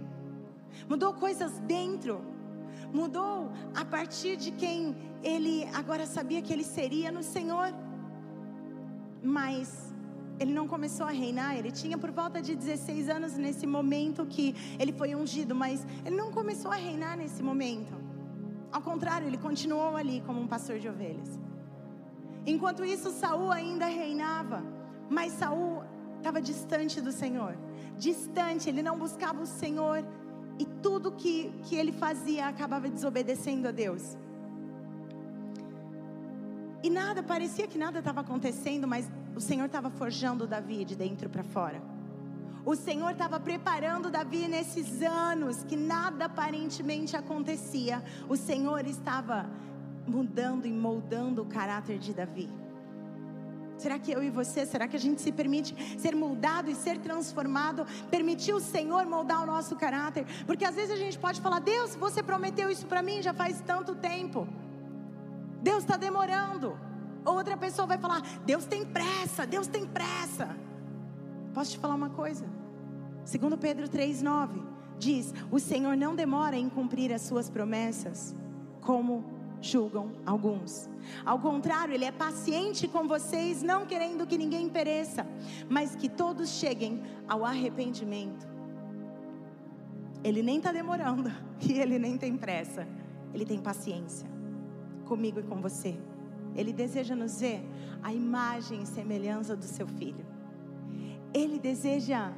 Mudou 0.88 1.14
coisas 1.14 1.60
dentro. 1.60 2.22
Mudou 2.94 3.52
a 3.76 3.86
partir 3.86 4.36
de 4.38 4.52
quem 4.52 4.96
ele 5.24 5.66
agora 5.74 6.06
sabia 6.06 6.42
que 6.42 6.52
ele 6.52 6.64
seria 6.64 7.12
no 7.12 7.24
Senhor. 7.24 7.74
Mas 9.22 9.94
ele 10.40 10.54
não 10.54 10.68
começou 10.68 11.06
a 11.06 11.12
reinar, 11.12 11.58
ele 11.58 11.70
tinha 11.70 11.98
por 11.98 12.12
volta 12.12 12.42
de 12.42 12.56
16 12.56 13.10
anos 13.10 13.38
nesse 13.38 13.68
momento 13.68 14.26
que 14.26 14.56
ele 14.80 14.94
foi 14.94 15.14
ungido, 15.14 15.54
mas 15.54 15.86
ele 16.06 16.16
não 16.16 16.32
começou 16.32 16.72
a 16.72 16.76
reinar 16.76 17.18
nesse 17.18 17.44
momento. 17.44 17.94
Ao 18.72 18.82
contrário, 18.82 19.28
ele 19.28 19.38
continuou 19.38 19.96
ali 19.96 20.22
como 20.26 20.40
um 20.40 20.48
pastor 20.48 20.80
de 20.80 20.88
ovelhas. 20.88 21.38
Enquanto 22.46 22.86
isso, 22.86 23.12
Saul 23.12 23.52
ainda 23.52 23.86
reinava, 23.86 24.64
mas 25.10 25.34
Saul 25.34 25.84
estava 26.20 26.42
distante 26.42 27.02
do 27.02 27.12
Senhor. 27.12 27.58
Distante, 27.98 28.70
ele 28.70 28.82
não 28.82 28.98
buscava 28.98 29.42
o 29.42 29.46
Senhor 29.46 30.06
e 30.58 30.66
tudo 30.66 31.12
que, 31.12 31.52
que 31.64 31.76
ele 31.76 31.92
fazia 31.92 32.48
acabava 32.48 32.88
desobedecendo 32.90 33.68
a 33.68 33.72
Deus. 33.72 34.18
E 36.84 36.90
nada, 36.90 37.22
parecia 37.22 37.68
que 37.68 37.78
nada 37.78 38.00
estava 38.00 38.22
acontecendo, 38.22 38.88
mas 38.88 39.10
o 39.36 39.42
Senhor 39.42 39.66
estava 39.66 39.90
forjando 39.90 40.48
Davi 40.48 40.86
de 40.86 40.96
dentro 40.96 41.30
para 41.30 41.44
fora. 41.44 41.82
O 42.66 42.76
Senhor 42.76 43.12
estava 43.12 43.40
preparando 43.40 44.12
Davi 44.12 44.48
nesses 44.48 45.02
anos 45.02 45.64
que 45.64 45.76
nada 45.76 46.26
aparentemente 46.26 47.16
acontecia. 47.16 48.04
O 48.28 48.36
Senhor 48.36 48.86
estava 48.86 49.50
mudando 50.06 50.66
e 50.66 50.72
moldando 50.72 51.42
o 51.42 51.46
caráter 51.46 51.98
de 51.98 52.14
Davi. 52.14 52.50
Será 53.80 53.98
que 53.98 54.12
eu 54.12 54.22
e 54.22 54.30
você, 54.30 54.66
será 54.66 54.90
que 54.90 54.98
a 54.98 55.00
gente 55.00 55.22
se 55.22 55.32
permite 55.32 55.74
ser 55.98 56.14
moldado 56.14 56.70
e 56.70 56.76
ser 56.76 56.98
transformado? 57.00 57.86
Permitir 58.12 58.54
o 58.54 58.60
Senhor 58.60 59.06
moldar 59.06 59.42
o 59.42 59.46
nosso 59.46 59.74
caráter? 59.78 60.26
Porque 60.46 60.66
às 60.66 60.76
vezes 60.76 60.92
a 60.92 60.98
gente 60.98 61.18
pode 61.18 61.40
falar: 61.40 61.60
Deus, 61.60 61.96
você 61.96 62.22
prometeu 62.22 62.70
isso 62.70 62.86
para 62.86 63.02
mim 63.02 63.22
já 63.22 63.34
faz 63.34 63.62
tanto 63.62 63.96
tempo. 63.96 64.46
Deus 65.62 65.84
está 65.84 65.96
demorando. 65.96 66.78
Outra 67.24 67.56
pessoa 67.56 67.88
vai 67.88 67.98
falar: 67.98 68.22
Deus 68.46 68.66
tem 68.66 68.86
pressa, 68.86 69.48
Deus 69.48 69.66
tem 69.66 69.86
pressa. 69.86 70.58
Posso 71.54 71.72
te 71.72 71.80
falar 71.80 71.96
uma 71.96 72.10
coisa? 72.10 72.46
Segundo 73.24 73.58
Pedro 73.58 73.88
3:9 73.88 74.62
diz: 74.98 75.34
"O 75.50 75.58
Senhor 75.58 75.96
não 75.96 76.16
demora 76.16 76.58
em 76.58 76.70
cumprir 76.70 77.14
as 77.14 77.22
suas 77.22 77.50
promessas, 77.50 78.36
como 78.82 79.39
julgam 79.62 80.12
alguns. 80.26 80.90
Ao 81.26 81.40
contrário, 81.40 81.94
Ele 81.94 82.06
é 82.06 82.12
paciente 82.12 82.88
com 82.88 83.08
vocês, 83.08 83.62
não 83.62 83.86
querendo 83.86 84.26
que 84.26 84.38
ninguém 84.38 84.70
pereça, 84.70 85.26
mas 85.70 85.96
que 85.96 86.10
todos 86.10 86.50
cheguem 86.50 87.02
ao 87.28 87.46
arrependimento. 87.46 88.48
Ele 90.24 90.42
nem 90.42 90.58
está 90.58 90.72
demorando 90.72 91.32
e 91.62 91.80
Ele 91.80 91.98
nem 91.98 92.18
tem 92.18 92.38
pressa, 92.38 92.88
Ele 93.34 93.46
tem 93.46 93.60
paciência 93.60 94.28
comigo 95.06 95.40
e 95.40 95.44
com 95.44 95.60
você. 95.60 95.98
Ele 96.56 96.72
deseja 96.72 97.16
nos 97.16 97.42
ver 97.42 97.62
a 98.04 98.14
imagem 98.14 98.84
e 98.84 98.86
semelhança 98.86 99.56
do 99.56 99.66
seu 99.66 99.88
filho. 99.88 100.26
Ele 101.34 101.60
deseja 101.60 102.32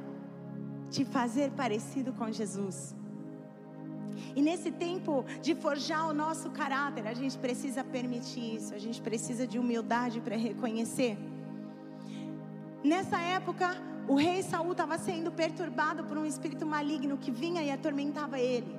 te 0.90 1.04
fazer 1.04 1.50
parecido 1.52 2.12
com 2.12 2.30
Jesus. 2.30 2.94
E 4.34 4.42
nesse 4.42 4.70
tempo 4.70 5.24
de 5.40 5.54
forjar 5.54 6.08
o 6.08 6.14
nosso 6.14 6.50
caráter, 6.50 7.06
a 7.06 7.14
gente 7.14 7.36
precisa 7.38 7.82
permitir 7.84 8.56
isso, 8.56 8.74
a 8.74 8.78
gente 8.78 9.00
precisa 9.00 9.46
de 9.46 9.58
humildade 9.58 10.20
para 10.20 10.36
reconhecer. 10.36 11.18
Nessa 12.84 13.18
época, 13.20 13.76
o 14.08 14.14
rei 14.16 14.42
Saul 14.42 14.72
estava 14.72 14.98
sendo 14.98 15.30
perturbado 15.30 16.04
por 16.04 16.18
um 16.18 16.26
espírito 16.26 16.66
maligno 16.66 17.16
que 17.16 17.30
vinha 17.30 17.62
e 17.62 17.70
atormentava 17.70 18.38
ele. 18.40 18.74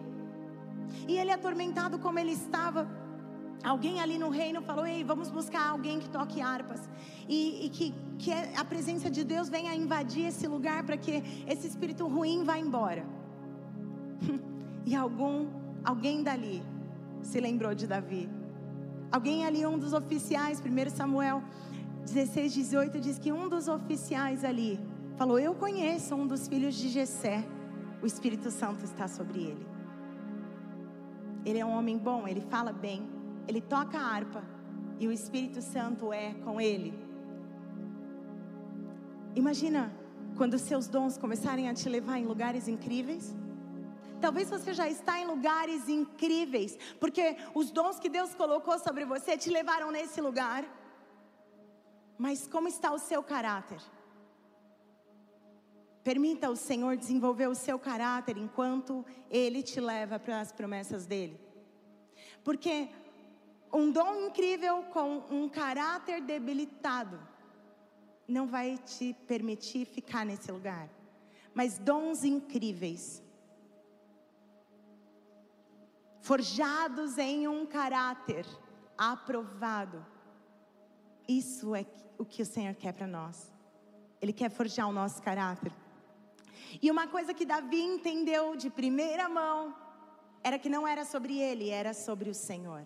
E 1.08 1.17
ele 1.17 1.32
atormentado 1.32 1.98
como 2.00 2.19
ele 2.19 2.32
estava, 2.32 2.88
alguém 3.63 4.02
ali 4.02 4.17
no 4.17 4.30
reino 4.30 4.62
falou: 4.62 4.86
Ei, 4.86 5.04
vamos 5.04 5.30
buscar 5.30 5.69
alguém 5.69 6.00
que 6.00 6.10
toque 6.10 6.41
harpas. 6.41 6.82
E, 7.28 7.65
e 7.65 7.69
que, 7.69 7.93
que 8.19 8.32
a 8.32 8.65
presença 8.65 9.10
de 9.10 9.24
Deus 9.24 9.48
venha 9.48 9.74
invadir 9.74 10.26
esse 10.26 10.48
lugar 10.48 10.84
para 10.84 10.98
que 10.98 11.24
esse 11.48 11.67
espírito 11.67 12.06
ruim 12.08 12.43
vá 12.43 12.58
embora. 12.58 13.06
E 14.86 14.96
algum, 14.96 15.48
alguém 15.84 16.24
dali 16.24 16.62
se 17.22 17.39
lembrou 17.39 17.74
de 17.74 17.88
Davi. 17.88 18.30
Alguém 19.12 19.46
ali, 19.46 19.65
um 19.65 19.78
dos 19.78 19.93
oficiais, 19.93 20.62
1 20.62 20.89
Samuel 20.89 21.43
16, 22.06 22.54
18, 22.54 23.00
diz 23.00 23.17
que 23.17 23.32
um 23.32 23.48
dos 23.48 23.67
oficiais 23.67 24.43
ali 24.43 24.80
falou: 25.15 25.39
Eu 25.39 25.54
conheço 25.54 26.15
um 26.15 26.28
dos 26.28 26.48
filhos 26.48 26.76
de 26.76 26.89
Jessé, 26.89 27.46
o 28.02 28.06
Espírito 28.06 28.52
Santo 28.52 28.84
está 28.84 29.08
sobre 29.08 29.41
ele. 29.41 29.67
Ele 31.46 31.60
é 31.60 31.65
um 31.65 31.78
homem 31.78 31.98
bom, 31.98 32.28
ele 32.28 32.41
fala 32.41 32.72
bem, 32.72 33.08
ele 33.48 33.62
toca 33.62 33.98
a 33.98 34.06
harpa 34.06 34.43
e 35.00 35.08
o 35.08 35.12
Espírito 35.12 35.62
Santo 35.62 36.12
é 36.12 36.34
com 36.46 36.60
ele. 36.60 36.93
Imagina 39.36 39.91
quando 40.36 40.58
seus 40.58 40.88
dons 40.88 41.17
começarem 41.17 41.69
a 41.69 41.74
te 41.74 41.89
levar 41.89 42.17
em 42.17 42.26
lugares 42.26 42.67
incríveis? 42.67 43.36
Talvez 44.24 44.50
você 44.50 44.74
já 44.74 44.88
está 44.88 45.20
em 45.20 45.26
lugares 45.26 45.90
incríveis, 45.90 46.78
porque 46.98 47.36
os 47.54 47.70
dons 47.72 48.00
que 48.00 48.08
Deus 48.08 48.34
colocou 48.34 48.80
sobre 48.80 49.04
você 49.04 49.38
te 49.38 49.50
levaram 49.50 49.92
nesse 49.92 50.22
lugar. 50.22 50.64
Mas 52.18 52.48
como 52.48 52.70
está 52.70 52.94
o 52.94 52.98
seu 52.98 53.22
caráter? 53.22 53.82
Permita 56.06 56.50
o 56.50 56.56
Senhor 56.56 56.96
desenvolver 56.96 57.48
o 57.48 57.56
seu 57.66 57.78
caráter 57.78 58.38
enquanto 58.38 59.06
Ele 59.30 59.62
te 59.62 59.82
leva 59.82 60.18
para 60.18 60.40
as 60.40 60.54
promessas 60.54 61.06
dele. 61.06 61.38
Porque 62.46 62.88
um 63.74 63.92
dom 63.92 64.28
incrível 64.28 64.84
com 64.84 65.18
um 65.30 65.50
caráter 65.50 66.22
debilitado 66.22 67.20
não 68.26 68.48
vai 68.48 68.78
te 68.78 69.14
permitir 69.28 69.84
ficar 69.84 70.26
nesse 70.26 70.50
lugar. 70.50 70.88
Mas 71.54 71.78
dons 71.78 72.24
incríveis, 72.24 73.22
forjados 76.24 77.18
em 77.18 77.48
um 77.50 77.66
caráter 77.66 78.48
aprovado, 78.98 80.04
isso 81.28 81.76
é 81.76 81.86
o 82.18 82.26
que 82.26 82.42
o 82.42 82.46
Senhor 82.46 82.74
quer 82.74 82.94
para 82.94 83.06
nós. 83.06 83.52
Ele 84.22 84.32
quer 84.32 84.50
forjar 84.50 84.88
o 84.88 84.94
nosso 84.94 85.22
caráter. 85.22 85.74
E 86.82 86.90
uma 86.90 87.08
coisa 87.08 87.34
que 87.34 87.46
Davi 87.46 87.82
entendeu 87.82 88.56
de 88.56 88.70
primeira 88.70 89.28
mão 89.28 89.76
era 90.42 90.58
que 90.58 90.70
não 90.70 90.88
era 90.88 91.04
sobre 91.04 91.38
ele, 91.38 91.70
era 91.70 91.94
sobre 91.94 92.30
o 92.30 92.34
Senhor. 92.34 92.86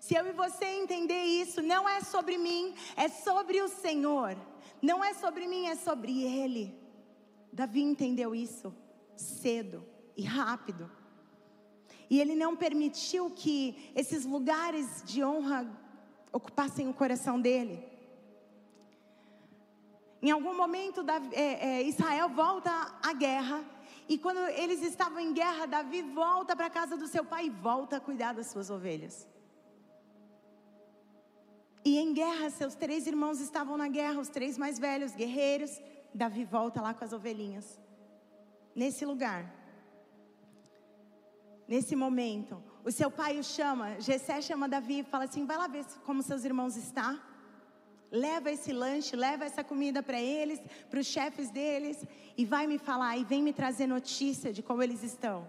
Se 0.00 0.14
eu 0.14 0.24
e 0.28 0.32
você 0.32 0.64
entender 0.64 1.24
isso, 1.24 1.60
não 1.60 1.88
é 1.88 2.00
sobre 2.02 2.38
mim, 2.38 2.72
é 2.96 3.08
sobre 3.08 3.60
o 3.60 3.68
Senhor. 3.68 4.36
Não 4.80 5.02
é 5.02 5.12
sobre 5.12 5.48
mim, 5.48 5.66
é 5.66 5.74
sobre 5.74 6.22
Ele. 6.22 6.78
Davi 7.52 7.82
entendeu 7.82 8.32
isso 8.32 8.72
cedo 9.16 9.84
e 10.16 10.22
rápido. 10.22 10.97
E 12.10 12.20
ele 12.20 12.34
não 12.34 12.56
permitiu 12.56 13.30
que 13.30 13.92
esses 13.94 14.24
lugares 14.24 15.02
de 15.04 15.22
honra 15.22 15.66
ocupassem 16.32 16.88
o 16.88 16.94
coração 16.94 17.40
dele. 17.40 17.86
Em 20.20 20.30
algum 20.30 20.56
momento, 20.56 21.02
Davi, 21.02 21.28
é, 21.34 21.68
é, 21.68 21.82
Israel 21.82 22.28
volta 22.28 22.70
à 23.02 23.12
guerra. 23.12 23.64
E 24.08 24.18
quando 24.18 24.40
eles 24.48 24.82
estavam 24.82 25.20
em 25.20 25.32
guerra, 25.32 25.66
Davi 25.66 26.02
volta 26.02 26.56
para 26.56 26.66
a 26.66 26.70
casa 26.70 26.96
do 26.96 27.06
seu 27.06 27.24
pai 27.24 27.46
e 27.46 27.50
volta 27.50 27.98
a 27.98 28.00
cuidar 28.00 28.32
das 28.32 28.48
suas 28.48 28.68
ovelhas. 28.70 29.28
E 31.84 31.98
em 31.98 32.12
guerra, 32.12 32.50
seus 32.50 32.74
três 32.74 33.06
irmãos 33.06 33.40
estavam 33.40 33.76
na 33.76 33.88
guerra, 33.88 34.20
os 34.20 34.28
três 34.28 34.58
mais 34.58 34.78
velhos, 34.78 35.14
guerreiros. 35.14 35.80
Davi 36.12 36.44
volta 36.44 36.80
lá 36.80 36.92
com 36.94 37.04
as 37.04 37.12
ovelhinhas. 37.12 37.78
Nesse 38.74 39.04
lugar, 39.04 39.57
nesse 41.68 41.94
momento, 41.94 42.60
o 42.82 42.90
seu 42.90 43.10
pai 43.10 43.38
o 43.38 43.44
chama, 43.44 44.00
Jessé 44.00 44.40
chama 44.40 44.66
Davi 44.68 45.00
e 45.00 45.04
fala 45.04 45.24
assim: 45.24 45.44
vai 45.44 45.58
lá 45.58 45.68
ver 45.68 45.84
como 46.06 46.22
seus 46.22 46.44
irmãos 46.44 46.76
estão. 46.76 47.20
Leva 48.10 48.50
esse 48.50 48.72
lanche, 48.72 49.14
leva 49.14 49.44
essa 49.44 49.62
comida 49.62 50.02
para 50.02 50.18
eles, 50.18 50.58
para 50.88 50.98
os 50.98 51.06
chefes 51.06 51.50
deles, 51.50 52.02
e 52.38 52.44
vai 52.46 52.66
me 52.66 52.78
falar 52.78 53.18
e 53.18 53.24
vem 53.24 53.42
me 53.42 53.52
trazer 53.52 53.86
notícia 53.86 54.50
de 54.50 54.62
como 54.62 54.82
eles 54.82 55.02
estão. 55.02 55.46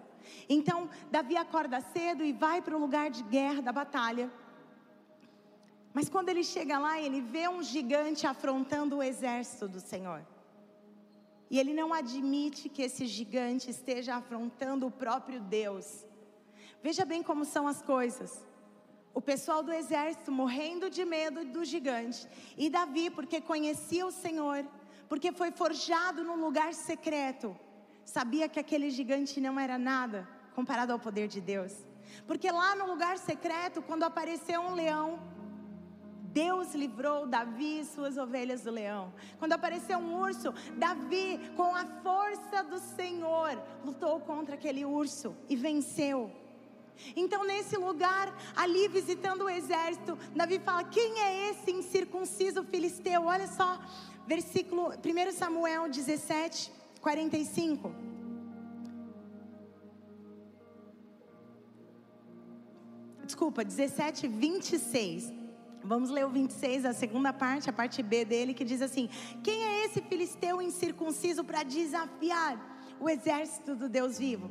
Então, 0.49 0.89
Davi 1.09 1.37
acorda 1.37 1.79
cedo 1.79 2.21
e 2.21 2.33
vai 2.33 2.61
para 2.61 2.75
o 2.75 2.79
lugar 2.79 3.09
de 3.09 3.23
guerra, 3.23 3.61
da 3.61 3.71
batalha. 3.71 4.29
Mas 5.93 6.09
quando 6.09 6.27
ele 6.27 6.43
chega 6.43 6.77
lá, 6.77 6.99
ele 7.01 7.21
vê 7.21 7.47
um 7.47 7.63
gigante 7.63 8.27
afrontando 8.27 8.97
o 8.97 9.03
exército 9.03 9.67
do 9.67 9.79
Senhor. 9.79 10.21
E 11.49 11.57
ele 11.57 11.73
não 11.73 11.93
admite 11.93 12.67
que 12.67 12.81
esse 12.81 13.07
gigante 13.07 13.71
esteja 13.71 14.15
afrontando 14.15 14.85
o 14.85 14.91
próprio 14.91 15.39
Deus. 15.39 16.05
Veja 16.81 17.05
bem 17.05 17.21
como 17.21 17.45
são 17.45 17.67
as 17.67 17.81
coisas 17.81 18.49
o 19.13 19.21
pessoal 19.21 19.61
do 19.61 19.73
exército 19.73 20.31
morrendo 20.31 20.89
de 20.89 21.03
medo 21.03 21.43
do 21.43 21.65
gigante. 21.65 22.27
E 22.57 22.69
Davi, 22.69 23.09
porque 23.09 23.41
conhecia 23.41 24.05
o 24.05 24.11
Senhor, 24.11 24.65
porque 25.07 25.31
foi 25.31 25.51
forjado 25.51 26.23
num 26.23 26.39
lugar 26.39 26.73
secreto, 26.73 27.57
sabia 28.05 28.47
que 28.47 28.59
aquele 28.59 28.89
gigante 28.89 29.41
não 29.41 29.59
era 29.59 29.77
nada 29.77 30.27
comparado 30.53 30.93
ao 30.93 30.99
poder 30.99 31.27
de 31.27 31.41
Deus. 31.41 31.73
Porque 32.25 32.51
lá 32.51 32.75
no 32.75 32.85
lugar 32.87 33.17
secreto, 33.17 33.81
quando 33.81 34.03
apareceu 34.03 34.61
um 34.61 34.73
leão, 34.73 35.19
Deus 36.31 36.73
livrou 36.75 37.25
Davi 37.25 37.79
e 37.79 37.85
suas 37.85 38.17
ovelhas 38.17 38.61
do 38.61 38.71
leão. 38.71 39.13
Quando 39.37 39.53
apareceu 39.53 39.97
um 39.97 40.19
urso, 40.19 40.53
Davi, 40.77 41.39
com 41.57 41.75
a 41.75 41.85
força 42.03 42.63
do 42.63 42.79
Senhor, 42.79 43.61
lutou 43.83 44.19
contra 44.21 44.55
aquele 44.55 44.85
urso 44.85 45.35
e 45.49 45.55
venceu. 45.55 46.31
Então, 47.15 47.43
nesse 47.43 47.77
lugar, 47.77 48.35
ali 48.55 48.87
visitando 48.87 49.43
o 49.43 49.49
exército, 49.49 50.17
Davi 50.35 50.59
fala: 50.59 50.83
Quem 50.83 51.19
é 51.19 51.49
esse 51.49 51.71
incircunciso 51.71 52.63
filisteu? 52.63 53.25
Olha 53.25 53.47
só, 53.47 53.79
versículo 54.27 54.89
1 54.89 55.31
Samuel 55.31 55.89
17, 55.89 56.71
45. 57.01 57.93
Desculpa, 63.23 63.63
17, 63.63 64.27
26. 64.27 65.33
Vamos 65.83 66.09
ler 66.09 66.25
o 66.25 66.29
26, 66.29 66.85
a 66.85 66.93
segunda 66.93 67.31
parte, 67.31 67.69
a 67.69 67.73
parte 67.73 68.03
B 68.03 68.25
dele, 68.25 68.53
que 68.53 68.65
diz 68.65 68.81
assim: 68.81 69.09
Quem 69.43 69.63
é 69.63 69.85
esse 69.85 70.01
filisteu 70.01 70.61
incircunciso 70.61 71.43
para 71.43 71.63
desafiar 71.63 72.59
o 72.99 73.09
exército 73.09 73.75
do 73.75 73.87
Deus 73.87 74.19
vivo? 74.19 74.49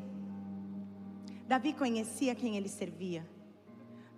Davi 1.48 1.72
conhecia 1.72 2.34
quem 2.34 2.58
ele 2.58 2.68
servia. 2.68 3.26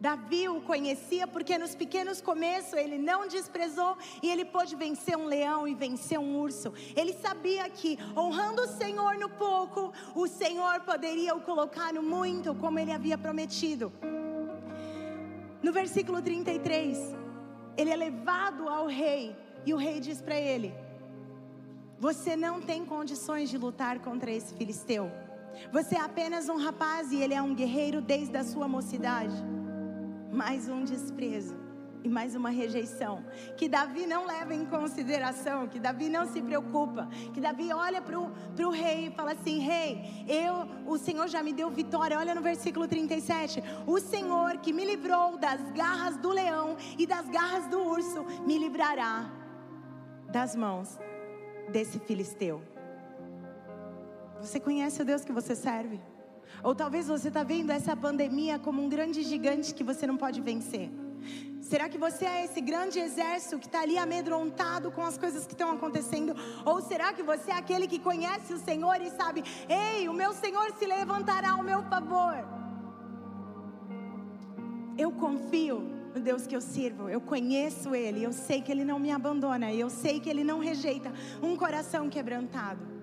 Davi 0.01 0.49
o 0.49 0.63
conhecia 0.63 1.29
porque 1.29 1.57
nos 1.57 1.77
pequenos 1.77 2.21
começos 2.21 2.73
ele 2.73 2.99
não 2.99 3.29
desprezou 3.29 3.97
e 4.21 4.29
ele 4.29 4.45
pôde 4.45 4.75
vencer 4.75 5.17
um 5.17 5.27
leão 5.27 5.69
e 5.69 5.75
vencer 5.75 6.19
um 6.19 6.41
urso. 6.41 6.73
Ele 6.97 7.13
sabia 7.13 7.71
que 7.71 7.97
honrando 8.17 8.63
o 8.63 8.67
Senhor 8.67 9.15
no 9.17 9.29
pouco, 9.29 9.93
o 10.13 10.27
Senhor 10.27 10.81
poderia 10.81 11.37
o 11.37 11.43
colocar 11.43 11.93
no 11.93 12.03
muito, 12.03 12.53
como 12.57 12.81
ele 12.81 12.91
havia 12.91 13.17
prometido. 13.17 13.93
No 15.63 15.73
versículo 15.73 16.21
33, 16.21 16.99
ele 17.77 17.91
é 17.91 17.97
levado 17.97 18.69
ao 18.69 18.87
rei 18.87 19.37
e 19.65 19.73
o 19.73 19.77
rei 19.77 20.01
diz 20.01 20.21
para 20.21 20.41
ele: 20.41 20.75
Você 22.01 22.35
não 22.35 22.61
tem 22.61 22.85
condições 22.85 23.49
de 23.49 23.57
lutar 23.57 24.01
contra 24.01 24.33
esse 24.33 24.53
filisteu. 24.55 25.30
Você 25.73 25.97
é 25.97 26.01
apenas 26.01 26.49
um 26.49 26.57
rapaz 26.57 27.13
e 27.13 27.23
ele 27.23 27.35
é 27.35 27.43
um 27.43 27.55
guerreiro 27.55 28.01
desde 28.01 28.37
a 28.37 28.45
sua 28.45 28.69
mocidade. 28.69 29.35
Mais 30.33 30.69
um 30.69 30.85
desprezo 30.85 31.59
e 32.03 32.09
mais 32.09 32.35
uma 32.35 32.51
rejeição. 32.51 33.25
Que 33.57 33.69
Davi 33.69 34.07
não 34.07 34.27
leva 34.27 34.55
em 34.55 34.65
consideração, 34.65 35.69
que 35.69 35.79
Davi 35.79 36.09
não 36.09 36.27
se 36.27 36.41
preocupa, 36.41 37.09
que 37.33 37.41
Davi 37.41 37.73
olha 37.73 38.01
para 38.01 38.19
o 38.19 38.71
rei 38.71 39.09
e 39.09 39.11
fala 39.11 39.33
assim: 39.33 39.59
Rei, 39.59 40.25
eu, 40.29 40.67
o 40.87 40.99
Senhor 40.99 41.29
já 41.29 41.43
me 41.43 41.53
deu 41.53 41.71
vitória. 41.71 42.19
Olha 42.19 42.35
no 42.35 42.43
versículo 42.43 42.87
37. 42.87 43.63
O 43.87 43.99
Senhor 44.01 44.59
que 44.59 44.73
me 44.73 44.85
livrou 44.85 45.37
das 45.37 45.61
garras 45.73 46.17
do 46.17 46.31
leão 46.31 46.77
e 46.99 47.07
das 47.07 47.29
garras 47.29 47.67
do 47.69 47.81
urso, 47.81 48.25
me 48.47 48.59
livrará 48.59 49.31
das 50.31 50.55
mãos 50.55 50.99
desse 51.71 51.99
filisteu. 51.99 52.63
Você 54.41 54.59
conhece 54.59 55.03
o 55.03 55.05
Deus 55.05 55.25
que 55.25 55.33
você 55.33 55.55
serve? 55.55 56.01
Ou 56.65 56.75
talvez 56.75 57.07
você 57.07 57.29
está 57.29 57.43
vendo 57.43 57.71
essa 57.71 57.95
pandemia 57.95 58.59
como 58.59 58.83
um 58.83 58.89
grande 58.89 59.23
gigante 59.23 59.75
que 59.75 59.85
você 59.85 60.07
não 60.07 60.17
pode 60.17 60.41
vencer. 60.41 60.91
Será 61.61 61.89
que 61.89 61.99
você 61.99 62.25
é 62.25 62.45
esse 62.45 62.61
grande 62.61 62.99
exército 62.99 63.59
que 63.59 63.67
está 63.67 63.83
ali 63.83 63.99
amedrontado 63.99 64.91
com 64.91 65.03
as 65.03 65.19
coisas 65.19 65.47
que 65.47 65.53
estão 65.53 65.71
acontecendo? 65.71 66.35
Ou 66.65 66.81
será 66.81 67.13
que 67.13 67.23
você 67.23 67.51
é 67.51 67.55
aquele 67.55 67.87
que 67.87 67.99
conhece 67.99 68.55
o 68.55 68.59
Senhor 68.59 69.01
e 69.01 69.11
sabe, 69.11 69.45
ei, 69.69 70.09
o 70.09 70.13
meu 70.15 70.33
Senhor 70.33 70.73
se 70.79 70.87
levantará 70.87 71.53
ao 71.53 71.63
meu 71.63 71.83
favor? 71.83 72.37
Eu 74.97 75.13
confio 75.13 75.81
no 76.15 76.21
Deus 76.21 76.47
que 76.47 76.57
eu 76.57 76.61
sirvo, 76.61 77.09
eu 77.09 77.21
conheço 77.21 77.95
Ele, 77.95 78.25
eu 78.25 78.33
sei 78.33 78.61
que 78.61 78.73
Ele 78.73 78.85
não 78.85 78.99
me 78.99 79.11
abandona, 79.11 79.73
eu 79.73 79.89
sei 79.89 80.19
que 80.19 80.29
Ele 80.29 80.43
não 80.43 80.59
rejeita 80.59 81.13
um 81.43 81.57
coração 81.57 82.09
quebrantado. 82.09 83.00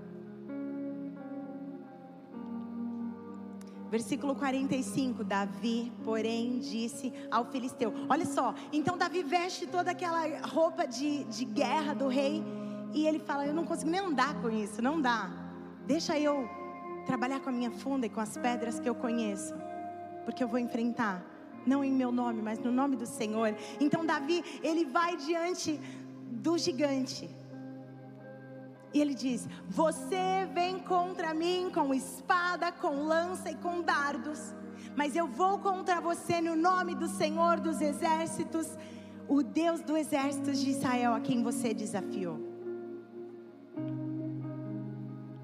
Versículo 3.89 4.36
45, 4.36 5.23
Davi, 5.23 5.91
porém, 6.04 6.60
disse 6.60 7.13
ao 7.32 7.45
filisteu: 7.45 7.93
Olha 8.10 8.26
só, 8.26 8.54
então 8.73 8.97
Davi 8.97 9.23
veste 9.23 9.65
toda 9.65 9.91
aquela 9.91 10.45
roupa 10.45 10.86
de, 10.86 11.23
de 11.26 11.45
guerra 11.45 11.93
do 11.93 12.08
rei, 12.08 12.43
e 12.93 13.08
ele 13.08 13.19
fala: 13.19 13.45
Eu 13.45 13.54
não 13.54 13.65
consigo 13.65 13.89
nem 13.89 14.02
andar 14.02 14.41
com 14.41 14.50
isso, 14.50 14.82
não 14.82 15.02
dá. 15.02 15.30
Deixa 15.86 16.19
eu 16.19 16.50
trabalhar 17.06 17.39
com 17.39 17.50
a 17.50 17.54
minha 17.54 17.71
funda 17.71 18.06
e 18.06 18.10
com 18.10 18.19
as 18.19 18.38
pedras 18.38 18.78
que 18.78 18.89
eu 18.89 18.93
conheço, 18.93 19.56
porque 20.26 20.43
eu 20.43 20.47
vou 20.50 20.60
enfrentar, 20.60 21.23
não 21.65 21.82
em 21.82 21.91
meu 21.91 22.12
nome, 22.12 22.41
mas 22.41 22.60
no 22.60 22.71
nome 22.71 22.97
do 22.97 23.06
Senhor. 23.06 23.56
Então, 23.80 24.06
Davi, 24.06 24.43
ele 24.62 24.84
vai 24.84 25.15
diante 25.15 25.80
do 26.30 26.58
gigante, 26.58 27.30
E 28.93 29.02
ele 29.02 29.13
diz: 29.13 29.47
Você 29.67 30.47
vem 30.54 30.80
contra 30.80 31.34
mim 31.34 31.69
com 31.73 31.93
espada, 31.93 32.71
com 32.71 33.04
lança 33.04 33.52
e 33.52 33.56
com 33.56 33.82
dardos, 33.82 34.54
mas 34.95 35.15
eu 35.15 35.28
vou 35.28 35.60
contra 35.60 36.00
você 36.00 36.41
no 36.41 36.56
nome 36.56 36.95
do 36.95 37.08
Senhor 37.08 37.60
dos 37.60 37.82
exércitos, 37.82 38.78
o 39.28 39.43
Deus 39.43 39.82
do 39.82 39.97
exército 39.97 40.54
de 40.54 40.69
Israel, 40.69 41.13
a 41.13 41.19
quem 41.19 41.43
você 41.43 41.73
desafiou. 41.73 42.39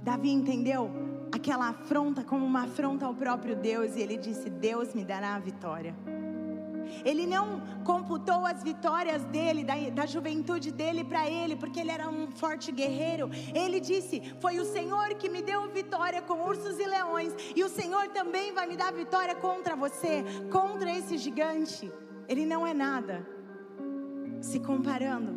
Davi 0.02 0.32
entendeu 0.32 0.90
aquela 1.32 1.70
afronta 1.70 2.24
como 2.24 2.46
uma 2.46 2.64
afronta 2.64 3.06
ao 3.06 3.14
próprio 3.14 3.56
Deus 3.56 3.96
e 3.96 4.02
ele 4.02 4.18
disse: 4.18 4.50
Deus 4.50 4.94
me 4.94 5.04
dará 5.04 5.36
a 5.36 5.40
vitória. 5.40 5.96
Ele 7.04 7.26
não 7.26 7.62
computou 7.84 8.46
as 8.46 8.64
vitórias 8.64 9.24
dele, 9.26 9.64
da, 9.64 9.76
da 9.90 10.06
juventude 10.06 10.72
dele 10.72 11.04
para 11.04 11.30
ele, 11.30 11.56
porque 11.56 11.80
ele 11.80 11.92
era 11.92 12.10
um 12.10 12.32
forte 12.32 12.72
guerreiro. 12.72 13.30
Ele 13.54 13.80
disse: 13.80 14.22
Foi 14.40 14.60
o 14.60 14.66
Senhor 14.66 15.10
que 15.16 15.30
me 15.30 15.42
deu 15.42 15.70
vitória 15.70 16.22
com 16.22 16.42
ursos 16.46 16.80
e 16.80 16.86
leões, 16.86 17.34
e 17.56 17.64
o 17.64 17.70
Senhor 17.70 18.08
também 18.10 18.54
vai 18.54 18.68
me 18.68 18.76
dar 18.76 18.92
vitória 18.92 19.36
contra 19.36 19.76
você, 19.76 20.24
contra 20.52 20.92
esse 20.92 21.18
gigante. 21.18 21.92
Ele 22.28 22.46
não 22.46 22.66
é 22.66 22.74
nada, 22.74 23.28
se 24.42 24.60
comparando 24.60 25.34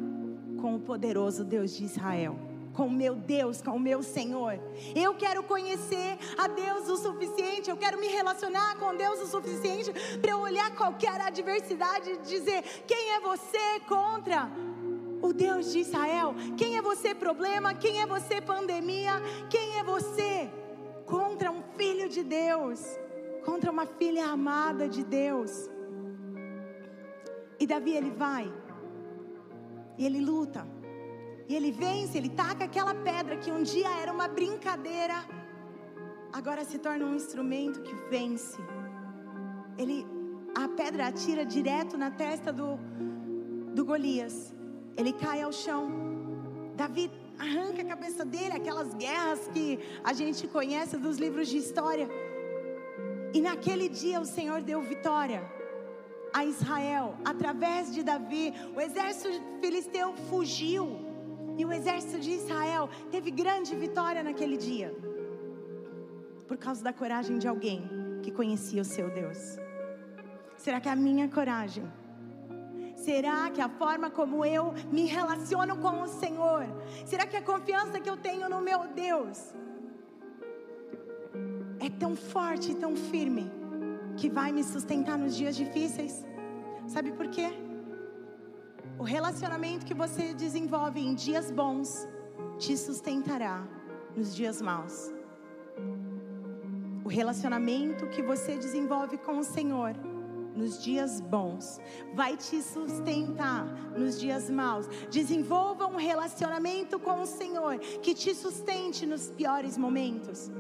com 0.61 0.77
o 0.77 0.81
poderoso 0.81 1.45
Deus 1.45 1.77
de 1.77 1.85
Israel 1.85 2.56
com 2.77 2.87
o 2.87 2.91
meu 2.91 3.17
Deus, 3.17 3.63
com 3.63 3.73
o 3.73 3.81
meu 3.81 4.03
Senhor. 4.03 4.61
Eu 4.95 5.15
quero 5.15 5.43
conhecer 5.43 6.19
a 6.37 6.47
Deus 6.47 6.89
o 6.89 6.97
suficiente, 6.97 7.71
eu 7.71 7.77
quero 7.77 7.99
me 7.99 8.09
relacionar 8.09 8.77
com 8.77 8.95
Deus 8.95 9.21
o 9.21 9.27
suficiente 9.27 9.91
para 10.21 10.33
eu 10.33 10.41
olhar 10.41 10.71
qualquer 10.77 11.21
adversidade 11.21 12.11
e 12.11 12.19
dizer: 12.19 12.63
quem 12.87 13.15
é 13.15 13.21
você 13.21 13.81
contra? 13.89 14.49
O 15.23 15.33
Deus 15.33 15.73
de 15.73 15.79
Israel, 15.79 16.35
quem 16.59 16.77
é 16.77 16.83
você 16.83 17.15
problema, 17.15 17.73
quem 17.73 18.03
é 18.03 18.07
você 18.07 18.39
pandemia, 18.39 19.15
quem 19.49 19.79
é 19.79 19.83
você 19.83 20.51
contra 21.07 21.51
um 21.51 21.63
filho 21.79 22.07
de 22.07 22.23
Deus, 22.23 22.81
contra 23.43 23.71
uma 23.71 23.87
filha 23.87 24.27
amada 24.27 24.87
de 24.87 25.03
Deus. 25.03 25.71
E 27.59 27.67
Davi 27.67 27.93
ele 27.97 28.11
vai, 28.11 28.53
e 29.97 30.05
ele 30.05 30.21
luta, 30.21 30.67
e 31.49 31.55
ele 31.55 31.71
vence, 31.71 32.19
ele 32.19 32.29
taca 32.29 32.65
aquela 32.65 32.95
pedra 32.95 33.37
que 33.37 33.51
um 33.51 33.63
dia 33.63 33.89
era 34.03 34.13
uma 34.13 34.27
brincadeira, 34.27 35.25
agora 36.33 36.65
se 36.65 36.79
torna 36.79 37.05
um 37.05 37.15
instrumento 37.15 37.83
que 37.83 37.95
vence. 38.11 38.59
Ele 39.79 40.07
a 40.57 40.69
pedra 40.69 41.09
atira 41.09 41.45
direto 41.45 41.99
na 41.99 42.11
testa 42.11 42.51
do, 42.51 42.79
do 43.75 43.85
Golias. 43.85 44.55
Ele 44.97 45.13
cai 45.13 45.43
ao 45.43 45.53
chão. 45.53 45.91
Davi 46.75 47.11
arranca 47.39 47.83
a 47.83 47.85
cabeça 47.85 48.25
dele, 48.25 48.55
aquelas 48.55 48.95
guerras 48.95 49.47
que 49.49 49.79
a 50.03 50.15
gente 50.15 50.49
conhece 50.49 50.97
dos 50.97 51.19
livros 51.19 51.49
de 51.49 51.59
história. 51.59 52.09
E 53.35 53.41
naquele 53.41 53.89
dia 53.89 54.19
o 54.19 54.25
Senhor 54.25 54.63
deu 54.63 54.81
vitória 54.81 55.45
a 56.33 56.45
Israel 56.45 57.15
através 57.23 57.93
de 57.93 58.03
Davi. 58.03 58.55
O 58.75 58.81
exército 58.81 59.29
filisteu 59.61 60.15
fugiu. 60.31 61.06
E 61.57 61.65
o 61.65 61.73
exército 61.73 62.19
de 62.19 62.33
Israel 62.33 62.89
teve 63.11 63.31
grande 63.31 63.75
vitória 63.75 64.23
naquele 64.23 64.57
dia, 64.57 64.95
por 66.47 66.57
causa 66.57 66.85
da 66.85 66.93
coragem 66.93 67.39
de 67.39 67.49
alguém 67.49 67.89
que 68.23 68.31
conhecia 68.31 68.83
o 68.83 68.85
seu 68.85 69.11
Deus. 69.11 69.59
Será 70.57 70.81
que 70.81 70.89
é 70.89 70.93
a 70.93 70.97
minha 70.97 71.29
coragem? 71.29 71.85
Será 72.97 73.51
que 73.51 73.61
a 73.61 73.69
forma 73.69 74.11
como 74.11 74.45
eu 74.45 74.75
me 74.91 75.07
relaciono 75.07 75.77
com 75.77 76.03
o 76.03 76.09
Senhor? 76.09 76.67
Será 77.05 77.27
que 77.27 77.37
a 77.37 77.43
confiança 77.43 78.01
que 78.01 78.11
eu 78.11 78.17
tenho 78.17 78.49
no 78.49 78.61
meu 78.61 78.89
Deus 78.89 79.55
é 81.79 81.89
tão 81.89 82.17
forte 82.17 82.73
e 82.73 82.75
tão 82.75 82.97
firme 82.97 83.51
que 84.17 84.29
vai 84.29 84.51
me 84.51 84.65
sustentar 84.65 85.17
nos 85.17 85.37
dias 85.37 85.55
difíceis? 85.55 86.25
Sabe 86.87 87.13
por 87.13 87.29
quê? 87.29 87.66
O 88.99 89.03
relacionamento 89.03 89.85
que 89.85 89.93
você 89.95 90.33
desenvolve 90.33 91.01
em 91.01 91.15
dias 91.15 91.51
bons 91.51 92.09
te 92.59 92.77
sustentará 92.77 93.67
nos 94.17 94.35
dias 94.35 94.63
maus. 94.63 95.13
O 97.05 97.09
relacionamento 97.09 98.07
que 98.09 98.23
você 98.23 98.57
desenvolve 98.57 99.19
com 99.19 99.39
o 99.39 99.45
Senhor 99.45 99.95
nos 100.57 100.83
dias 100.83 101.21
bons 101.21 101.79
vai 102.15 102.39
te 102.39 102.63
sustentar 102.63 103.67
nos 103.97 104.19
dias 104.19 104.49
maus. 104.49 104.87
Desenvolva 105.11 105.87
um 105.87 105.97
relacionamento 105.97 106.99
com 106.99 107.21
o 107.21 107.27
Senhor 107.27 107.79
que 107.79 108.15
te 108.15 108.35
sustente 108.35 109.05
nos 109.05 109.31
piores 109.31 109.77
momentos. 109.77 110.51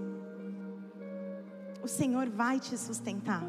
O 1.82 1.88
Senhor 1.88 2.28
vai 2.28 2.60
te 2.60 2.76
sustentar. 2.76 3.44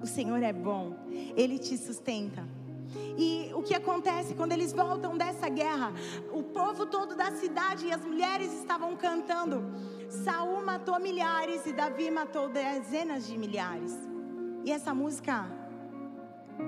O 0.00 0.06
Senhor 0.06 0.42
é 0.42 0.52
bom, 0.52 0.94
Ele 1.34 1.58
te 1.58 1.76
sustenta. 1.78 2.57
E 3.16 3.50
o 3.54 3.62
que 3.62 3.74
acontece 3.74 4.34
quando 4.34 4.52
eles 4.52 4.72
voltam 4.72 5.16
dessa 5.16 5.48
guerra? 5.48 5.92
O 6.32 6.42
povo 6.42 6.86
todo 6.86 7.14
da 7.14 7.30
cidade 7.32 7.86
e 7.86 7.92
as 7.92 8.04
mulheres 8.04 8.52
estavam 8.52 8.96
cantando. 8.96 9.62
Saul 10.08 10.64
matou 10.64 10.98
milhares 11.00 11.66
e 11.66 11.72
Davi 11.72 12.10
matou 12.10 12.48
dezenas 12.48 13.26
de 13.26 13.36
milhares. 13.36 13.94
E 14.64 14.72
essa 14.72 14.94
música 14.94 15.46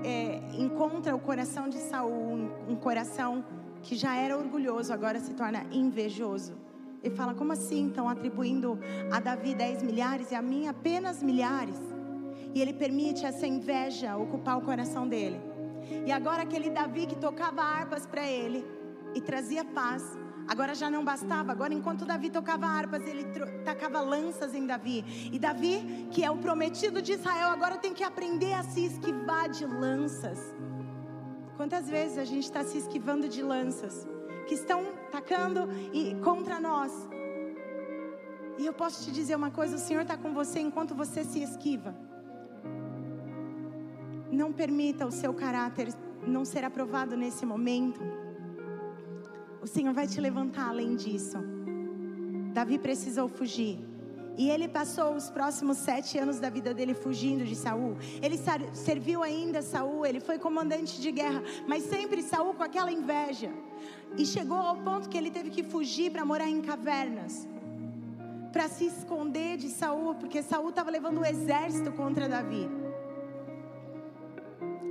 é, 0.03 0.41
encontra 0.57 1.15
o 1.15 1.19
coração 1.19 1.67
de 1.67 1.77
Saul, 1.77 2.49
um 2.67 2.75
coração 2.75 3.43
que 3.81 3.95
já 3.95 4.15
era 4.15 4.37
orgulhoso, 4.37 4.93
agora 4.93 5.19
se 5.19 5.33
torna 5.33 5.65
invejoso. 5.71 6.53
Ele 7.03 7.15
fala: 7.15 7.33
como 7.33 7.51
assim? 7.51 7.87
Estão 7.87 8.07
atribuindo 8.07 8.79
a 9.11 9.19
Davi 9.19 9.55
dez 9.55 9.81
milhares 9.81 10.31
e 10.31 10.35
a 10.35 10.41
mim 10.41 10.67
apenas 10.67 11.23
milhares. 11.23 11.79
E 12.53 12.61
ele 12.61 12.73
permite 12.73 13.25
essa 13.25 13.47
inveja 13.47 14.17
ocupar 14.17 14.57
o 14.57 14.61
coração 14.61 15.07
dele. 15.07 15.50
E 16.05 16.11
agora 16.11 16.43
aquele 16.43 16.69
Davi 16.69 17.05
que 17.05 17.15
tocava 17.15 17.61
harpas 17.61 18.05
para 18.05 18.25
ele 18.27 18.65
e 19.13 19.21
trazia 19.21 19.63
paz, 19.63 20.03
agora 20.47 20.73
já 20.73 20.89
não 20.89 21.03
bastava. 21.03 21.51
Agora, 21.51 21.73
enquanto 21.73 22.05
Davi 22.05 22.29
tocava 22.29 22.65
harpas, 22.65 23.05
ele 23.05 23.25
tacava 23.63 24.01
lanças 24.01 24.53
em 24.53 24.65
Davi. 24.65 25.29
E 25.31 25.39
Davi, 25.39 26.07
que 26.11 26.23
é 26.23 26.31
o 26.31 26.37
prometido 26.37 27.01
de 27.01 27.13
Israel, 27.13 27.49
agora 27.49 27.77
tem 27.77 27.93
que 27.93 28.03
aprender 28.03 28.53
a 28.53 28.63
se 28.63 28.85
esquivar 28.85 29.49
de 29.49 29.65
lanças. 29.65 30.39
Quantas 31.57 31.89
vezes 31.89 32.17
a 32.17 32.25
gente 32.25 32.43
está 32.43 32.63
se 32.63 32.77
esquivando 32.77 33.27
de 33.29 33.41
lanças 33.41 34.07
que 34.47 34.55
estão 34.55 34.85
tacando 35.11 35.69
e 35.93 36.15
contra 36.23 36.59
nós? 36.59 36.91
E 38.57 38.65
eu 38.65 38.73
posso 38.73 39.03
te 39.03 39.11
dizer 39.11 39.35
uma 39.35 39.51
coisa: 39.51 39.75
o 39.75 39.79
Senhor 39.79 40.01
está 40.01 40.17
com 40.17 40.33
você 40.33 40.59
enquanto 40.59 40.95
você 40.95 41.23
se 41.23 41.41
esquiva. 41.41 41.95
Não 44.31 44.51
permita 44.53 45.05
o 45.05 45.11
seu 45.11 45.33
caráter 45.33 45.93
não 46.25 46.45
ser 46.45 46.63
aprovado 46.63 47.17
nesse 47.17 47.45
momento. 47.45 47.99
O 49.61 49.67
Senhor 49.67 49.93
vai 49.93 50.07
te 50.07 50.19
levantar 50.21 50.69
além 50.69 50.95
disso. 50.95 51.37
Davi 52.53 52.77
precisou 52.77 53.27
fugir. 53.27 53.79
E 54.37 54.49
ele 54.49 54.67
passou 54.67 55.13
os 55.13 55.29
próximos 55.29 55.77
sete 55.77 56.17
anos 56.17 56.39
da 56.39 56.49
vida 56.49 56.73
dele 56.73 56.93
fugindo 56.93 57.43
de 57.43 57.55
Saul. 57.55 57.97
Ele 58.21 58.39
serviu 58.73 59.21
ainda 59.21 59.61
Saul, 59.61 60.05
ele 60.05 60.19
foi 60.19 60.39
comandante 60.39 61.01
de 61.01 61.11
guerra, 61.11 61.43
mas 61.67 61.83
sempre 61.83 62.23
Saul 62.23 62.53
com 62.53 62.63
aquela 62.63 62.91
inveja. 62.91 63.51
E 64.17 64.25
chegou 64.25 64.57
ao 64.57 64.77
ponto 64.77 65.09
que 65.09 65.17
ele 65.17 65.29
teve 65.29 65.49
que 65.49 65.63
fugir 65.63 66.11
para 66.11 66.25
morar 66.25 66.49
em 66.49 66.61
cavernas, 66.61 67.47
para 68.53 68.67
se 68.67 68.85
esconder 68.85 69.57
de 69.57 69.69
Saul, 69.69 70.15
porque 70.15 70.41
Saul 70.41 70.69
estava 70.69 70.89
levando 70.89 71.19
o 71.19 71.25
exército 71.25 71.91
contra 71.91 72.27
Davi. 72.27 72.80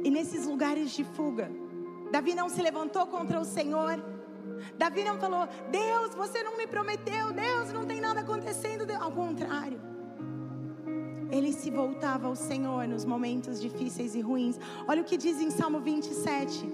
E 0.02 0.10
nesses 0.10 0.46
lugares 0.46 0.90
de 0.92 1.04
fuga, 1.04 1.50
Davi 2.10 2.34
não 2.34 2.48
se 2.48 2.60
levantou 2.60 3.06
contra 3.06 3.40
o 3.40 3.44
Senhor. 3.44 4.02
Davi 4.76 5.04
não 5.04 5.18
falou: 5.18 5.48
Deus, 5.70 6.14
você 6.14 6.42
não 6.42 6.56
me 6.56 6.66
prometeu, 6.66 7.32
Deus, 7.32 7.72
não 7.72 7.84
tem 7.86 8.00
nada 8.00 8.20
acontecendo. 8.20 8.90
Ao 8.98 9.12
contrário, 9.12 9.80
ele 11.30 11.52
se 11.52 11.70
voltava 11.70 12.26
ao 12.26 12.34
Senhor 12.34 12.88
nos 12.88 13.04
momentos 13.04 13.60
difíceis 13.60 14.14
e 14.14 14.20
ruins. 14.20 14.58
Olha 14.88 15.02
o 15.02 15.04
que 15.04 15.16
diz 15.16 15.40
em 15.40 15.50
Salmo 15.50 15.80
27, 15.80 16.66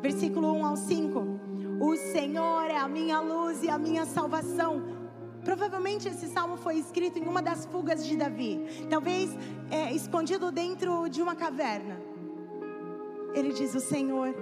versículo 0.00 0.52
1 0.52 0.66
ao 0.66 0.76
5: 0.76 1.40
O 1.80 1.96
Senhor 1.96 2.70
é 2.70 2.76
a 2.76 2.88
minha 2.88 3.20
luz 3.20 3.62
e 3.62 3.68
a 3.68 3.78
minha 3.78 4.06
salvação. 4.06 5.04
Provavelmente 5.44 6.08
esse 6.08 6.26
salmo 6.28 6.56
foi 6.56 6.76
escrito 6.78 7.18
em 7.18 7.26
uma 7.28 7.42
das 7.42 7.66
fugas 7.66 8.06
de 8.06 8.16
Davi, 8.16 8.64
talvez 8.88 9.36
é, 9.70 9.92
escondido 9.92 10.50
dentro 10.50 11.06
de 11.08 11.20
uma 11.20 11.34
caverna. 11.34 12.13
Ele 13.34 13.52
diz: 13.52 13.74
O 13.74 13.80
Senhor 13.80 14.34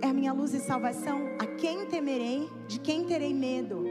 é 0.00 0.08
a 0.08 0.12
minha 0.12 0.32
luz 0.32 0.54
e 0.54 0.60
salvação. 0.60 1.20
A 1.38 1.46
quem 1.46 1.86
temerei? 1.86 2.48
De 2.66 2.78
quem 2.78 3.04
terei 3.04 3.34
medo? 3.34 3.84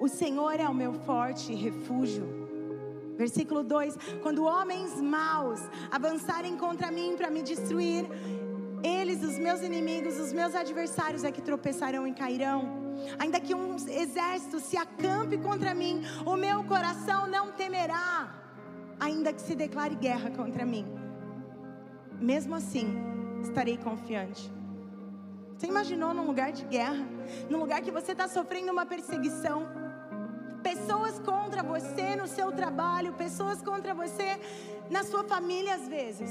O 0.00 0.08
Senhor 0.08 0.58
é 0.58 0.68
o 0.68 0.74
meu 0.74 0.92
forte 0.92 1.54
refúgio. 1.54 2.26
Versículo 3.16 3.62
2: 3.62 3.96
Quando 4.22 4.44
homens 4.44 5.00
maus 5.00 5.60
avançarem 5.90 6.56
contra 6.56 6.90
mim 6.90 7.14
para 7.16 7.30
me 7.30 7.42
destruir, 7.42 8.06
eles, 8.82 9.22
os 9.22 9.38
meus 9.38 9.60
inimigos, 9.60 10.18
os 10.18 10.32
meus 10.32 10.54
adversários, 10.54 11.24
é 11.24 11.32
que 11.32 11.42
tropeçarão 11.42 12.06
e 12.06 12.12
cairão. 12.12 12.88
Ainda 13.18 13.40
que 13.40 13.54
um 13.54 13.74
exército 13.74 14.60
se 14.60 14.76
acampe 14.76 15.36
contra 15.38 15.74
mim, 15.74 16.02
o 16.24 16.36
meu 16.36 16.64
coração 16.64 17.26
não 17.26 17.52
temerá. 17.52 18.34
Ainda 19.00 19.32
que 19.32 19.42
se 19.42 19.54
declare 19.54 19.94
guerra 19.94 20.30
contra 20.30 20.64
mim, 20.64 20.84
mesmo 22.20 22.54
assim, 22.54 22.96
estarei 23.42 23.76
confiante. 23.76 24.50
Você 25.56 25.66
imaginou 25.66 26.14
num 26.14 26.26
lugar 26.26 26.52
de 26.52 26.64
guerra, 26.64 27.04
num 27.50 27.58
lugar 27.58 27.80
que 27.80 27.90
você 27.90 28.12
está 28.12 28.28
sofrendo 28.28 28.70
uma 28.70 28.86
perseguição, 28.86 29.66
pessoas 30.62 31.18
contra 31.18 31.62
você 31.62 32.14
no 32.14 32.28
seu 32.28 32.52
trabalho, 32.52 33.12
pessoas 33.14 33.60
contra 33.60 33.92
você 33.92 34.38
na 34.88 35.02
sua 35.02 35.24
família 35.24 35.74
às 35.74 35.88
vezes. 35.88 36.30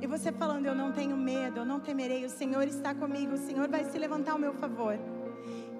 E 0.00 0.06
você 0.06 0.30
falando, 0.30 0.66
eu 0.66 0.74
não 0.74 0.92
tenho 0.92 1.16
medo, 1.16 1.60
eu 1.60 1.64
não 1.64 1.80
temerei, 1.80 2.24
o 2.24 2.30
Senhor 2.30 2.68
está 2.68 2.94
comigo, 2.94 3.34
o 3.34 3.38
Senhor 3.38 3.68
vai 3.68 3.84
se 3.84 3.98
levantar 3.98 4.32
ao 4.32 4.38
meu 4.38 4.54
favor. 4.54 4.98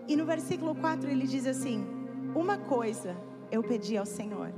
E 0.09 0.17
no 0.17 0.25
versículo 0.25 0.75
4 0.75 1.09
ele 1.11 1.27
diz 1.27 1.47
assim: 1.47 1.87
Uma 2.35 2.57
coisa 2.57 3.15
eu 3.51 3.63
pedi 3.63 3.97
ao 3.97 4.07
Senhor, 4.07 4.53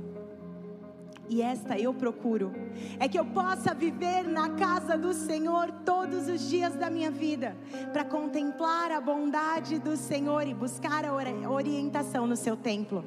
e 1.29 1.41
esta 1.41 1.77
eu 1.77 1.93
procuro, 1.93 2.51
é 2.99 3.07
que 3.07 3.17
eu 3.17 3.25
possa 3.25 3.73
viver 3.73 4.23
na 4.23 4.49
casa 4.49 4.97
do 4.97 5.13
Senhor 5.13 5.71
todos 5.85 6.27
os 6.27 6.49
dias 6.49 6.75
da 6.75 6.89
minha 6.89 7.09
vida, 7.09 7.55
para 7.93 8.03
contemplar 8.03 8.91
a 8.91 8.99
bondade 8.99 9.79
do 9.79 9.95
Senhor 9.95 10.47
e 10.47 10.53
buscar 10.53 11.05
a 11.05 11.13
orientação 11.13 12.27
no 12.27 12.35
seu 12.35 12.57
templo. 12.57 13.05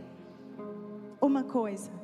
Uma 1.20 1.42
coisa 1.42 2.03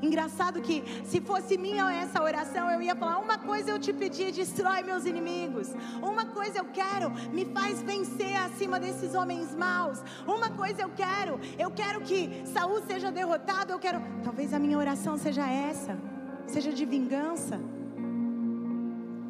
Engraçado 0.00 0.60
que 0.60 0.82
se 1.04 1.20
fosse 1.20 1.58
minha 1.58 1.92
essa 1.92 2.22
oração, 2.22 2.70
eu 2.70 2.80
ia 2.80 2.94
falar: 2.94 3.18
uma 3.18 3.38
coisa 3.38 3.70
eu 3.70 3.78
te 3.78 3.92
pedi, 3.92 4.30
destrói 4.30 4.82
meus 4.82 5.04
inimigos. 5.04 5.68
Uma 6.02 6.26
coisa 6.26 6.58
eu 6.58 6.66
quero, 6.66 7.10
me 7.32 7.44
faz 7.46 7.82
vencer 7.82 8.36
acima 8.36 8.78
desses 8.78 9.14
homens 9.14 9.54
maus. 9.54 9.98
Uma 10.26 10.50
coisa 10.50 10.82
eu 10.82 10.90
quero, 10.90 11.40
eu 11.58 11.70
quero 11.70 12.00
que 12.00 12.42
Saul 12.46 12.82
seja 12.82 13.10
derrotado. 13.10 13.72
Eu 13.72 13.78
quero. 13.78 14.00
Talvez 14.22 14.54
a 14.54 14.58
minha 14.58 14.78
oração 14.78 15.16
seja 15.16 15.46
essa, 15.46 15.98
seja 16.46 16.72
de 16.72 16.84
vingança. 16.84 17.58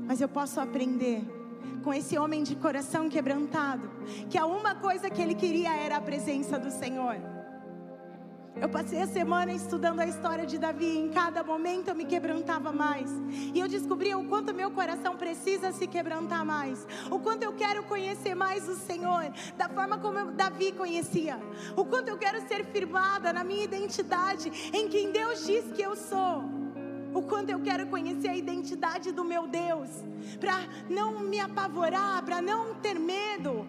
Mas 0.07 0.21
eu 0.21 0.29
posso 0.29 0.61
aprender 0.61 1.23
com 1.83 1.93
esse 1.95 2.19
homem 2.19 2.43
de 2.43 2.57
coração 2.57 3.09
quebrantado, 3.09 3.91
que 4.29 4.37
a 4.37 4.47
uma 4.47 4.75
coisa 4.75 5.09
que 5.09 5.21
ele 5.21 5.35
queria 5.35 5.75
era 5.75 5.97
a 5.97 6.01
presença 6.01 6.59
do 6.59 6.71
Senhor. 6.71 7.38
Eu 8.61 8.69
passei 8.69 9.01
a 9.01 9.07
semana 9.07 9.53
estudando 9.53 10.01
a 10.01 10.07
história 10.07 10.45
de 10.45 10.59
Davi 10.59 10.85
e 10.85 10.99
em 10.99 11.09
cada 11.11 11.45
momento 11.45 11.89
eu 11.89 11.95
me 11.95 12.05
quebrantava 12.05 12.73
mais. 12.73 13.09
E 13.55 13.61
eu 13.61 13.69
descobri 13.69 14.13
o 14.17 14.25
quanto 14.25 14.53
meu 14.53 14.69
coração 14.73 15.17
precisa 15.17 15.71
se 15.71 15.87
quebrantar 15.87 16.45
mais. 16.45 16.85
O 17.09 17.21
quanto 17.21 17.45
eu 17.45 17.53
quero 17.53 17.85
conhecer 17.85 18.35
mais 18.35 18.69
o 18.69 18.75
Senhor, 18.75 19.31
da 19.57 19.69
forma 19.69 19.99
como 19.99 20.19
eu, 20.19 20.33
Davi 20.33 20.73
conhecia. 20.73 21.39
O 21.77 21.85
quanto 21.85 22.09
eu 22.09 22.19
quero 22.19 22.41
ser 22.49 22.65
firmada 22.67 23.33
na 23.33 23.45
minha 23.45 23.63
identidade, 23.63 24.51
em 24.75 24.89
quem 24.89 25.13
Deus 25.13 25.47
diz 25.47 25.65
que 25.71 25.83
eu 25.83 25.95
sou. 25.95 26.43
O 27.15 27.23
quanto 27.23 27.51
eu 27.51 27.61
quero 27.61 27.87
conhecer 27.87 28.29
a 28.29 28.37
identidade 28.37 29.13
do 29.13 29.25
meu 29.25 29.47
Deus, 29.47 29.89
para 30.41 30.59
não 30.91 31.21
me 31.21 31.39
apavorar, 31.39 32.25
para 32.25 32.43
não 32.43 32.75
ter 32.75 32.99
medo. 32.99 33.65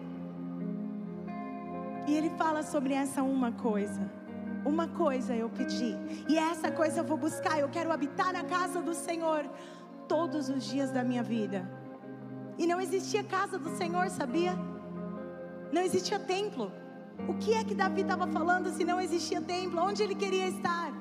E 2.08 2.14
ele 2.16 2.30
fala 2.30 2.64
sobre 2.64 2.92
essa 2.92 3.22
uma 3.22 3.52
coisa 3.52 4.20
uma 4.64 4.88
coisa 4.88 5.34
eu 5.34 5.48
pedi, 5.48 5.96
e 6.28 6.38
essa 6.38 6.70
coisa 6.70 7.00
eu 7.00 7.04
vou 7.04 7.16
buscar. 7.16 7.58
Eu 7.58 7.68
quero 7.68 7.92
habitar 7.92 8.32
na 8.32 8.44
casa 8.44 8.80
do 8.80 8.94
Senhor 8.94 9.44
todos 10.08 10.48
os 10.48 10.64
dias 10.64 10.90
da 10.90 11.02
minha 11.04 11.22
vida. 11.22 11.68
E 12.58 12.66
não 12.66 12.80
existia 12.80 13.24
casa 13.24 13.58
do 13.58 13.76
Senhor, 13.76 14.08
sabia? 14.10 14.54
Não 15.72 15.82
existia 15.82 16.18
templo. 16.18 16.72
O 17.28 17.34
que 17.34 17.54
é 17.54 17.62
que 17.64 17.74
Davi 17.74 18.02
estava 18.02 18.26
falando 18.26 18.70
se 18.70 18.84
não 18.84 19.00
existia 19.00 19.40
templo? 19.40 19.80
Onde 19.80 20.02
ele 20.02 20.14
queria 20.14 20.48
estar? 20.48 20.92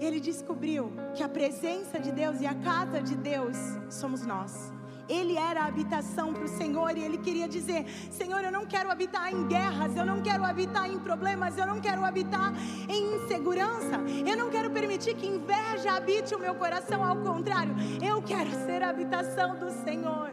Ele 0.00 0.20
descobriu 0.20 0.92
que 1.14 1.22
a 1.22 1.28
presença 1.28 1.98
de 1.98 2.12
Deus 2.12 2.40
e 2.40 2.46
a 2.46 2.54
casa 2.54 3.02
de 3.02 3.16
Deus 3.16 3.56
somos 3.90 4.24
nós. 4.24 4.72
Ele 5.08 5.36
era 5.36 5.62
a 5.62 5.66
habitação 5.66 6.32
para 6.32 6.44
o 6.44 6.48
Senhor 6.48 6.96
e 6.96 7.02
ele 7.02 7.18
queria 7.18 7.48
dizer: 7.48 7.86
Senhor, 8.10 8.42
eu 8.44 8.52
não 8.52 8.66
quero 8.66 8.90
habitar 8.90 9.32
em 9.32 9.46
guerras, 9.46 9.96
eu 9.96 10.04
não 10.04 10.20
quero 10.20 10.44
habitar 10.44 10.90
em 10.90 10.98
problemas, 10.98 11.56
eu 11.56 11.66
não 11.66 11.80
quero 11.80 12.04
habitar 12.04 12.52
em 12.88 13.16
insegurança, 13.16 14.00
eu 14.26 14.36
não 14.36 14.50
quero 14.50 14.70
permitir 14.70 15.14
que 15.14 15.26
inveja 15.26 15.92
habite 15.96 16.34
o 16.34 16.38
meu 16.38 16.54
coração, 16.54 17.02
ao 17.02 17.16
contrário, 17.16 17.74
eu 18.02 18.20
quero 18.22 18.50
ser 18.66 18.82
a 18.82 18.90
habitação 18.90 19.58
do 19.58 19.70
Senhor. 19.70 20.32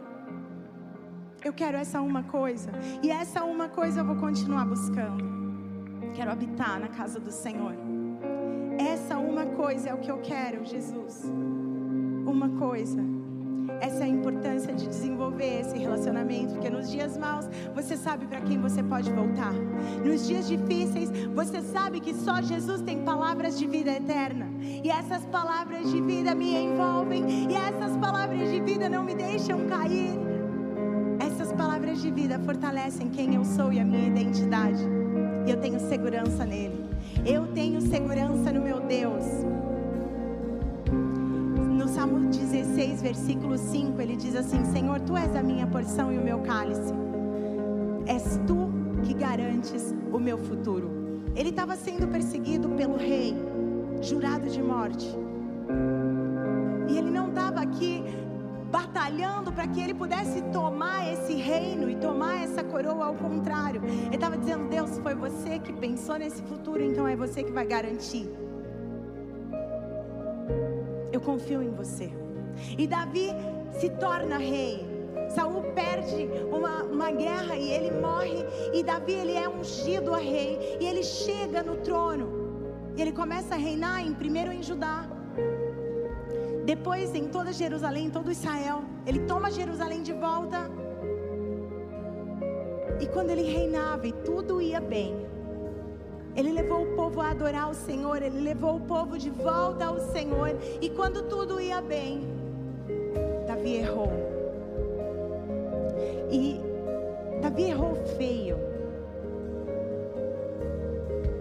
Eu 1.42 1.52
quero 1.52 1.76
essa 1.76 2.00
uma 2.00 2.24
coisa, 2.24 2.70
e 3.02 3.10
essa 3.10 3.44
uma 3.44 3.68
coisa 3.68 4.00
eu 4.00 4.04
vou 4.04 4.16
continuar 4.16 4.66
buscando. 4.66 5.24
Quero 6.14 6.30
habitar 6.30 6.80
na 6.80 6.88
casa 6.88 7.20
do 7.20 7.30
Senhor. 7.30 7.74
Essa 8.78 9.16
uma 9.16 9.46
coisa 9.46 9.90
é 9.90 9.94
o 9.94 9.98
que 9.98 10.10
eu 10.10 10.18
quero, 10.18 10.64
Jesus. 10.64 11.22
Uma 12.26 12.48
coisa. 12.50 13.15
Essa 13.80 14.00
é 14.00 14.04
a 14.04 14.08
importância 14.08 14.72
de 14.72 14.86
desenvolver 14.86 15.60
esse 15.60 15.76
relacionamento, 15.78 16.54
porque 16.54 16.70
nos 16.70 16.90
dias 16.90 17.16
maus 17.16 17.48
você 17.74 17.96
sabe 17.96 18.26
para 18.26 18.40
quem 18.40 18.60
você 18.60 18.82
pode 18.82 19.12
voltar. 19.12 19.52
Nos 20.04 20.26
dias 20.26 20.48
difíceis 20.48 21.10
você 21.34 21.60
sabe 21.60 22.00
que 22.00 22.14
só 22.14 22.40
Jesus 22.40 22.82
tem 22.82 23.02
palavras 23.02 23.58
de 23.58 23.66
vida 23.66 23.92
eterna. 23.92 24.46
E 24.60 24.90
essas 24.90 25.24
palavras 25.26 25.90
de 25.90 26.00
vida 26.00 26.34
me 26.34 26.54
envolvem, 26.56 27.50
e 27.50 27.54
essas 27.54 27.96
palavras 27.96 28.50
de 28.50 28.60
vida 28.60 28.88
não 28.88 29.04
me 29.04 29.14
deixam 29.14 29.66
cair. 29.66 30.18
Essas 31.18 31.52
palavras 31.52 32.00
de 32.00 32.10
vida 32.10 32.38
fortalecem 32.38 33.08
quem 33.08 33.34
eu 33.34 33.44
sou 33.44 33.72
e 33.72 33.80
a 33.80 33.84
minha 33.84 34.06
identidade. 34.06 34.82
E 35.46 35.50
eu 35.50 35.56
tenho 35.58 35.80
segurança 35.80 36.44
nele. 36.44 36.84
Eu 37.24 37.46
tenho 37.48 37.80
segurança 37.80 38.52
no 38.52 38.60
meu 38.60 38.80
Deus. 38.80 39.24
Salmo 42.06 42.28
16, 42.28 43.02
versículo 43.02 43.58
5, 43.58 44.00
ele 44.00 44.14
diz 44.14 44.36
assim: 44.36 44.64
Senhor, 44.66 45.00
tu 45.00 45.16
és 45.16 45.34
a 45.34 45.42
minha 45.42 45.66
porção 45.66 46.12
e 46.12 46.16
o 46.16 46.22
meu 46.22 46.38
cálice. 46.38 46.94
És 48.06 48.38
tu 48.46 48.70
que 49.02 49.12
garantes 49.12 49.92
o 50.12 50.18
meu 50.20 50.38
futuro. 50.38 50.88
Ele 51.34 51.48
estava 51.48 51.74
sendo 51.74 52.06
perseguido 52.06 52.68
pelo 52.68 52.96
rei, 52.96 53.34
jurado 54.00 54.48
de 54.48 54.62
morte. 54.62 55.08
E 56.88 56.96
ele 56.96 57.10
não 57.10 57.28
estava 57.30 57.60
aqui 57.60 58.04
batalhando 58.70 59.50
para 59.52 59.66
que 59.66 59.80
ele 59.80 59.92
pudesse 59.92 60.40
tomar 60.52 61.12
esse 61.12 61.34
reino 61.34 61.90
e 61.90 61.96
tomar 61.96 62.44
essa 62.44 62.62
coroa, 62.62 63.06
ao 63.06 63.14
contrário. 63.16 63.82
Ele 63.84 64.14
estava 64.14 64.38
dizendo: 64.38 64.68
Deus, 64.68 64.96
foi 64.98 65.16
você 65.16 65.58
que 65.58 65.72
pensou 65.72 66.16
nesse 66.16 66.40
futuro, 66.42 66.80
então 66.84 67.08
é 67.08 67.16
você 67.16 67.42
que 67.42 67.50
vai 67.50 67.66
garantir. 67.66 68.30
Eu 71.12 71.20
confio 71.20 71.62
em 71.62 71.70
você. 71.70 72.10
E 72.76 72.86
Davi 72.86 73.30
se 73.78 73.90
torna 73.90 74.38
rei. 74.38 74.84
Saul 75.30 75.62
perde 75.74 76.28
uma, 76.50 76.84
uma 76.84 77.10
guerra 77.10 77.56
e 77.56 77.70
ele 77.70 77.90
morre. 78.00 78.44
E 78.72 78.82
Davi 78.82 79.12
ele 79.12 79.32
é 79.32 79.48
ungido 79.48 80.14
a 80.14 80.18
rei. 80.18 80.78
E 80.80 80.86
ele 80.86 81.02
chega 81.02 81.62
no 81.62 81.76
trono. 81.76 82.46
E 82.96 83.02
ele 83.02 83.12
começa 83.12 83.54
a 83.54 83.58
reinar 83.58 84.00
em, 84.00 84.14
primeiro 84.14 84.52
em 84.52 84.62
Judá. 84.62 85.06
Depois 86.64 87.14
em 87.14 87.28
toda 87.28 87.52
Jerusalém, 87.52 88.06
em 88.06 88.10
todo 88.10 88.30
Israel. 88.30 88.82
Ele 89.06 89.20
toma 89.20 89.50
Jerusalém 89.50 90.02
de 90.02 90.12
volta. 90.12 90.70
E 93.00 93.06
quando 93.06 93.30
ele 93.30 93.42
reinava 93.42 94.06
e 94.06 94.12
tudo 94.12 94.60
ia 94.60 94.80
bem, 94.80 95.26
ele 96.36 96.52
levou 96.52 96.82
o 96.82 96.94
povo 96.94 97.22
a 97.22 97.30
adorar 97.30 97.70
o 97.70 97.74
Senhor, 97.74 98.22
ele 98.22 98.40
levou 98.40 98.76
o 98.76 98.80
povo 98.80 99.16
de 99.18 99.30
volta 99.30 99.86
ao 99.86 99.98
Senhor. 99.98 100.54
E 100.82 100.90
quando 100.90 101.22
tudo 101.22 101.58
ia 101.58 101.80
bem, 101.80 102.28
Davi 103.46 103.76
errou. 103.76 104.12
E 106.30 106.60
Davi 107.40 107.70
errou 107.70 107.96
feio. 108.18 108.58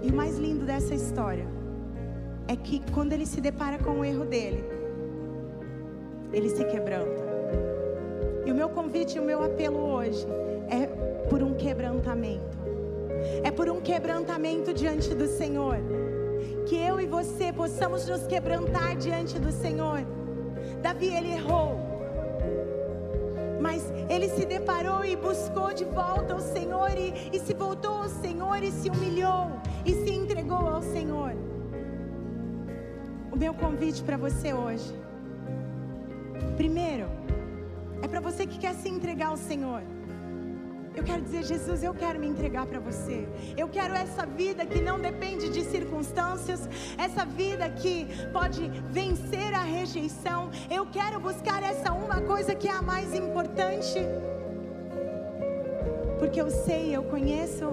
E 0.01 0.09
o 0.09 0.15
mais 0.15 0.37
lindo 0.37 0.65
dessa 0.65 0.95
história 0.95 1.45
é 2.47 2.55
que 2.55 2.81
quando 2.93 3.11
ele 3.11 3.25
se 3.25 3.41
depara 3.41 3.77
com 3.77 3.99
o 3.99 4.05
erro 4.05 4.23
dele, 4.23 4.63
ele 6.31 6.49
se 6.49 6.63
quebranta. 6.63 7.25
E 8.45 8.51
o 8.51 8.55
meu 8.55 8.69
convite 8.69 9.19
o 9.19 9.23
meu 9.23 9.43
apelo 9.43 9.79
hoje 9.79 10.25
é 10.69 10.85
por 11.27 11.43
um 11.43 11.53
quebrantamento 11.53 12.64
é 13.43 13.51
por 13.51 13.69
um 13.69 13.79
quebrantamento 13.81 14.73
diante 14.73 15.13
do 15.13 15.27
Senhor. 15.27 15.77
Que 16.65 16.75
eu 16.75 16.99
e 16.99 17.05
você 17.05 17.53
possamos 17.53 18.07
nos 18.07 18.25
quebrantar 18.25 18.95
diante 18.95 19.39
do 19.39 19.51
Senhor. 19.51 20.05
Davi, 20.81 21.07
ele 21.07 21.31
errou. 21.31 21.79
Mas 23.59 23.83
ele 24.09 24.29
se 24.29 24.45
deparou 24.45 25.03
e 25.03 25.15
buscou 25.15 25.73
de 25.73 25.85
volta 25.85 26.35
o 26.35 26.41
Senhor 26.41 26.91
e, 26.97 27.29
e 27.33 27.39
se 27.39 27.53
voltou 27.53 27.93
ao 28.03 28.09
Senhor 28.09 28.61
e 28.61 28.71
se 28.71 28.89
humilhou 28.89 29.51
e 29.85 29.93
se 29.93 30.11
entregou 30.11 30.67
ao 30.67 30.81
Senhor. 30.81 31.33
O 33.31 33.37
meu 33.37 33.53
convite 33.53 34.03
para 34.03 34.17
você 34.17 34.53
hoje, 34.53 34.93
primeiro, 36.55 37.07
é 38.01 38.07
para 38.07 38.19
você 38.19 38.45
que 38.45 38.57
quer 38.57 38.73
se 38.75 38.87
entregar 38.87 39.27
ao 39.27 39.37
Senhor. 39.37 39.81
Eu 40.95 41.03
quero 41.03 41.21
dizer, 41.21 41.43
Jesus, 41.43 41.83
eu 41.83 41.93
quero 41.93 42.19
me 42.19 42.27
entregar 42.27 42.65
para 42.65 42.79
você. 42.79 43.27
Eu 43.57 43.67
quero 43.67 43.93
essa 43.93 44.25
vida 44.25 44.65
que 44.65 44.81
não 44.81 44.99
depende 44.99 45.49
de 45.49 45.63
circunstâncias, 45.63 46.69
essa 46.97 47.25
vida 47.25 47.69
que 47.69 48.07
pode 48.31 48.69
vencer 48.89 49.53
a 49.53 49.61
rejeição. 49.61 50.49
Eu 50.69 50.85
quero 50.85 51.19
buscar 51.19 51.61
essa 51.63 51.91
uma 51.91 52.21
coisa 52.21 52.55
que 52.55 52.67
é 52.67 52.71
a 52.71 52.81
mais 52.81 53.13
importante. 53.13 53.99
Porque 56.17 56.39
eu 56.39 56.49
sei, 56.49 56.95
eu 56.95 57.03
conheço 57.03 57.65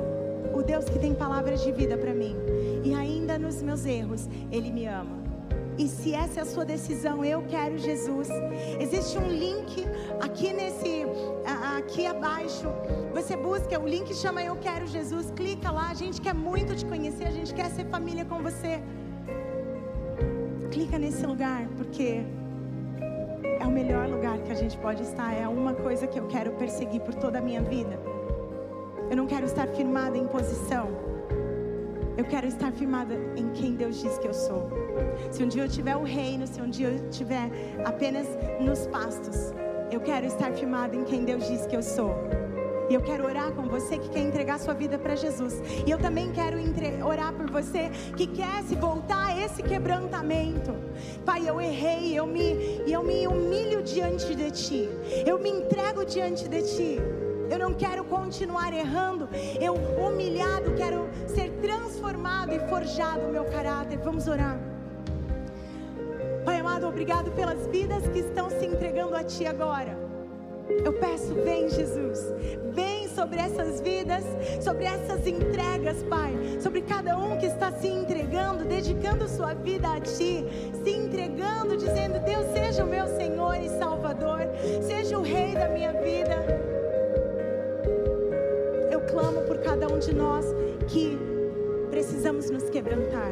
o 0.52 0.62
Deus 0.62 0.84
que 0.86 0.98
tem 0.98 1.14
palavras 1.14 1.62
de 1.62 1.70
vida 1.70 1.96
para 1.96 2.12
mim. 2.12 2.36
E 2.84 2.92
ainda 2.92 3.38
nos 3.38 3.62
meus 3.62 3.86
erros, 3.86 4.28
Ele 4.50 4.70
me 4.72 4.86
ama. 4.86 5.22
E 5.78 5.88
se 5.88 6.12
essa 6.14 6.40
é 6.40 6.42
a 6.42 6.46
sua 6.46 6.64
decisão, 6.64 7.24
eu 7.24 7.42
quero 7.48 7.78
Jesus. 7.78 8.28
Existe 8.78 9.16
um 9.16 9.28
link 9.28 9.86
aqui 10.20 10.52
nesse, 10.52 11.06
aqui 11.82 12.06
abaixo. 12.06 12.68
Você 13.12 13.36
busca 13.36 13.78
o 13.78 13.86
link 13.86 14.14
chama 14.14 14.42
Eu 14.42 14.56
Quero 14.56 14.86
Jesus. 14.86 15.30
Clica 15.40 15.70
lá. 15.70 15.90
A 15.90 15.94
gente 16.02 16.20
quer 16.20 16.34
muito 16.34 16.74
te 16.74 16.84
conhecer. 16.84 17.26
A 17.26 17.36
gente 17.38 17.52
quer 17.52 17.68
ser 17.70 17.84
família 17.86 18.24
com 18.24 18.38
você. 18.48 18.80
Clica 20.70 20.98
nesse 20.98 21.24
lugar 21.26 21.66
porque 21.76 22.22
é 23.60 23.66
o 23.66 23.70
melhor 23.70 24.08
lugar 24.08 24.38
que 24.38 24.52
a 24.52 24.54
gente 24.62 24.76
pode 24.78 25.02
estar. 25.02 25.30
É 25.34 25.46
uma 25.46 25.74
coisa 25.74 26.06
que 26.06 26.18
eu 26.18 26.26
quero 26.28 26.52
perseguir 26.52 27.00
por 27.00 27.14
toda 27.14 27.38
a 27.38 27.42
minha 27.42 27.60
vida. 27.60 27.98
Eu 29.10 29.16
não 29.16 29.26
quero 29.26 29.44
estar 29.44 29.66
firmada 29.68 30.16
em 30.16 30.26
posição. 30.26 30.86
Eu 32.16 32.24
quero 32.24 32.46
estar 32.46 32.70
firmada 32.72 33.14
em 33.36 33.50
quem 33.50 33.74
Deus 33.74 34.00
diz 34.00 34.18
que 34.18 34.28
eu 34.28 34.34
sou. 34.34 34.70
Se 35.30 35.42
um 35.42 35.48
dia 35.48 35.64
eu 35.64 35.68
tiver 35.68 35.96
o 35.96 36.04
reino, 36.04 36.46
se 36.46 36.60
um 36.60 36.68
dia 36.68 36.88
eu 36.88 36.96
estiver 37.10 37.50
apenas 37.84 38.26
nos 38.60 38.86
pastos, 38.86 39.52
eu 39.92 40.00
quero 40.00 40.26
estar 40.26 40.50
firmada 40.52 40.96
em 40.96 41.04
quem 41.04 41.24
Deus 41.24 41.46
diz 41.46 41.66
que 41.66 41.76
eu 41.76 41.82
sou. 41.82 42.16
E 42.88 42.94
eu 42.94 43.00
quero 43.00 43.24
orar 43.24 43.52
com 43.52 43.62
você 43.62 43.98
que 43.98 44.08
quer 44.08 44.20
entregar 44.20 44.58
sua 44.58 44.74
vida 44.74 44.98
para 44.98 45.14
Jesus. 45.14 45.62
E 45.86 45.90
eu 45.90 45.98
também 45.98 46.32
quero 46.32 46.58
orar 47.06 47.32
por 47.32 47.50
você 47.50 47.90
que 48.16 48.26
quer 48.26 48.62
se 48.64 48.74
voltar 48.74 49.28
a 49.28 49.44
esse 49.44 49.62
quebrantamento. 49.62 50.74
Pai, 51.24 51.48
eu 51.48 51.60
errei, 51.60 52.18
eu 52.18 52.26
me, 52.26 52.82
eu 52.86 53.02
me 53.02 53.26
humilho 53.26 53.82
diante 53.82 54.34
de 54.34 54.50
Ti. 54.50 54.88
Eu 55.26 55.38
me 55.38 55.50
entrego 55.50 56.04
diante 56.04 56.48
de 56.48 56.62
Ti. 56.62 56.98
Eu 57.50 57.58
não 57.58 57.74
quero 57.74 58.04
continuar 58.04 58.72
errando. 58.72 59.28
Eu, 59.60 59.74
humilhado, 59.74 60.74
quero 60.74 61.08
ser 61.26 61.50
transformado 61.60 62.52
e 62.52 62.58
forjado 62.68 63.26
o 63.26 63.32
meu 63.32 63.44
caráter. 63.44 63.98
Vamos 63.98 64.26
orar. 64.26 64.71
Amado, 66.72 66.88
obrigado 66.88 67.30
pelas 67.32 67.66
vidas 67.66 68.02
que 68.08 68.20
estão 68.20 68.48
se 68.48 68.64
entregando 68.64 69.14
a 69.14 69.22
Ti 69.22 69.44
agora. 69.44 69.94
Eu 70.82 70.94
peço, 70.94 71.34
vem 71.34 71.68
Jesus, 71.68 72.18
vem 72.72 73.06
sobre 73.08 73.38
essas 73.38 73.82
vidas, 73.82 74.24
sobre 74.62 74.86
essas 74.86 75.26
entregas, 75.26 76.02
Pai, 76.04 76.32
sobre 76.62 76.80
cada 76.80 77.18
um 77.18 77.36
que 77.36 77.44
está 77.44 77.70
se 77.72 77.88
entregando, 77.88 78.64
dedicando 78.64 79.28
sua 79.28 79.52
vida 79.52 79.86
a 79.92 80.00
Ti, 80.00 80.46
se 80.82 80.90
entregando, 80.90 81.76
dizendo: 81.76 82.18
Deus, 82.24 82.46
seja 82.54 82.84
o 82.84 82.88
meu 82.88 83.06
Senhor 83.06 83.54
e 83.56 83.68
Salvador, 83.68 84.40
seja 84.80 85.18
o 85.18 85.22
Rei 85.22 85.52
da 85.52 85.68
minha 85.68 85.92
vida. 85.92 86.72
Clamo 89.10 89.42
por 89.42 89.58
cada 89.58 89.92
um 89.92 89.98
de 89.98 90.14
nós 90.14 90.46
que 90.88 91.18
precisamos 91.90 92.48
nos 92.48 92.70
quebrantar. 92.70 93.30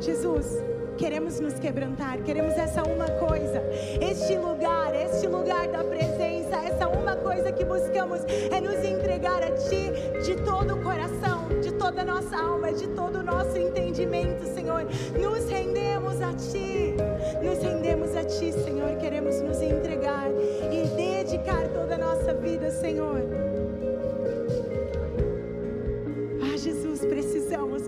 Jesus, 0.00 0.62
queremos 0.96 1.40
nos 1.40 1.54
quebrantar, 1.54 2.18
queremos 2.22 2.54
essa 2.54 2.82
uma 2.82 3.08
coisa, 3.08 3.62
este 4.00 4.36
lugar, 4.36 4.94
este 4.94 5.26
lugar 5.26 5.68
da 5.68 5.82
presença, 5.84 6.56
essa 6.56 6.88
uma 6.88 7.16
coisa 7.16 7.52
que 7.52 7.64
buscamos 7.64 8.20
é 8.50 8.60
nos 8.60 8.84
entregar 8.84 9.42
a 9.42 9.50
Ti 9.52 9.92
de 10.24 10.36
todo 10.44 10.74
o 10.74 10.82
coração, 10.82 11.48
de 11.60 11.72
toda 11.72 12.02
a 12.02 12.04
nossa 12.04 12.36
alma, 12.36 12.72
de 12.72 12.88
todo 12.88 13.16
o 13.16 13.22
nosso 13.22 13.56
entendimento, 13.58 14.44
Senhor. 14.54 14.84
Nos 15.20 15.48
rendemos 15.48 16.20
a 16.20 16.32
Ti, 16.34 16.94
nos 17.42 17.62
rendemos 17.62 18.16
a 18.16 18.24
Ti, 18.24 18.52
Senhor. 18.52 18.96
Queremos 18.98 19.40
nos 19.40 19.60
entregar 19.60 20.30
e 20.70 20.86
dedicar 20.96 21.68
toda 21.68 21.94
a 21.94 21.98
nossa 21.98 22.34
vida, 22.34 22.70
Senhor. 22.70 23.51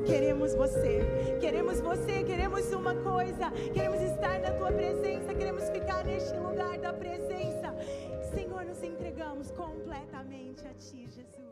Queremos 0.07 0.55
você. 0.55 1.01
Queremos 1.41 1.81
você, 1.81 2.23
queremos 2.23 2.73
uma 2.73 2.95
coisa. 2.95 3.51
Queremos 3.73 4.01
estar 4.01 4.39
na 4.41 4.53
tua 4.53 4.71
presença, 4.71 5.35
queremos 5.35 5.69
ficar 5.71 6.05
neste 6.05 6.37
lugar 6.39 6.79
da 6.79 6.93
presença. 6.93 7.75
Senhor, 8.35 8.65
nos 8.65 8.83
entregamos 8.83 9.51
completamente 9.51 10.67
a 10.67 10.75
ti, 10.75 11.09
Jesus. 11.11 11.44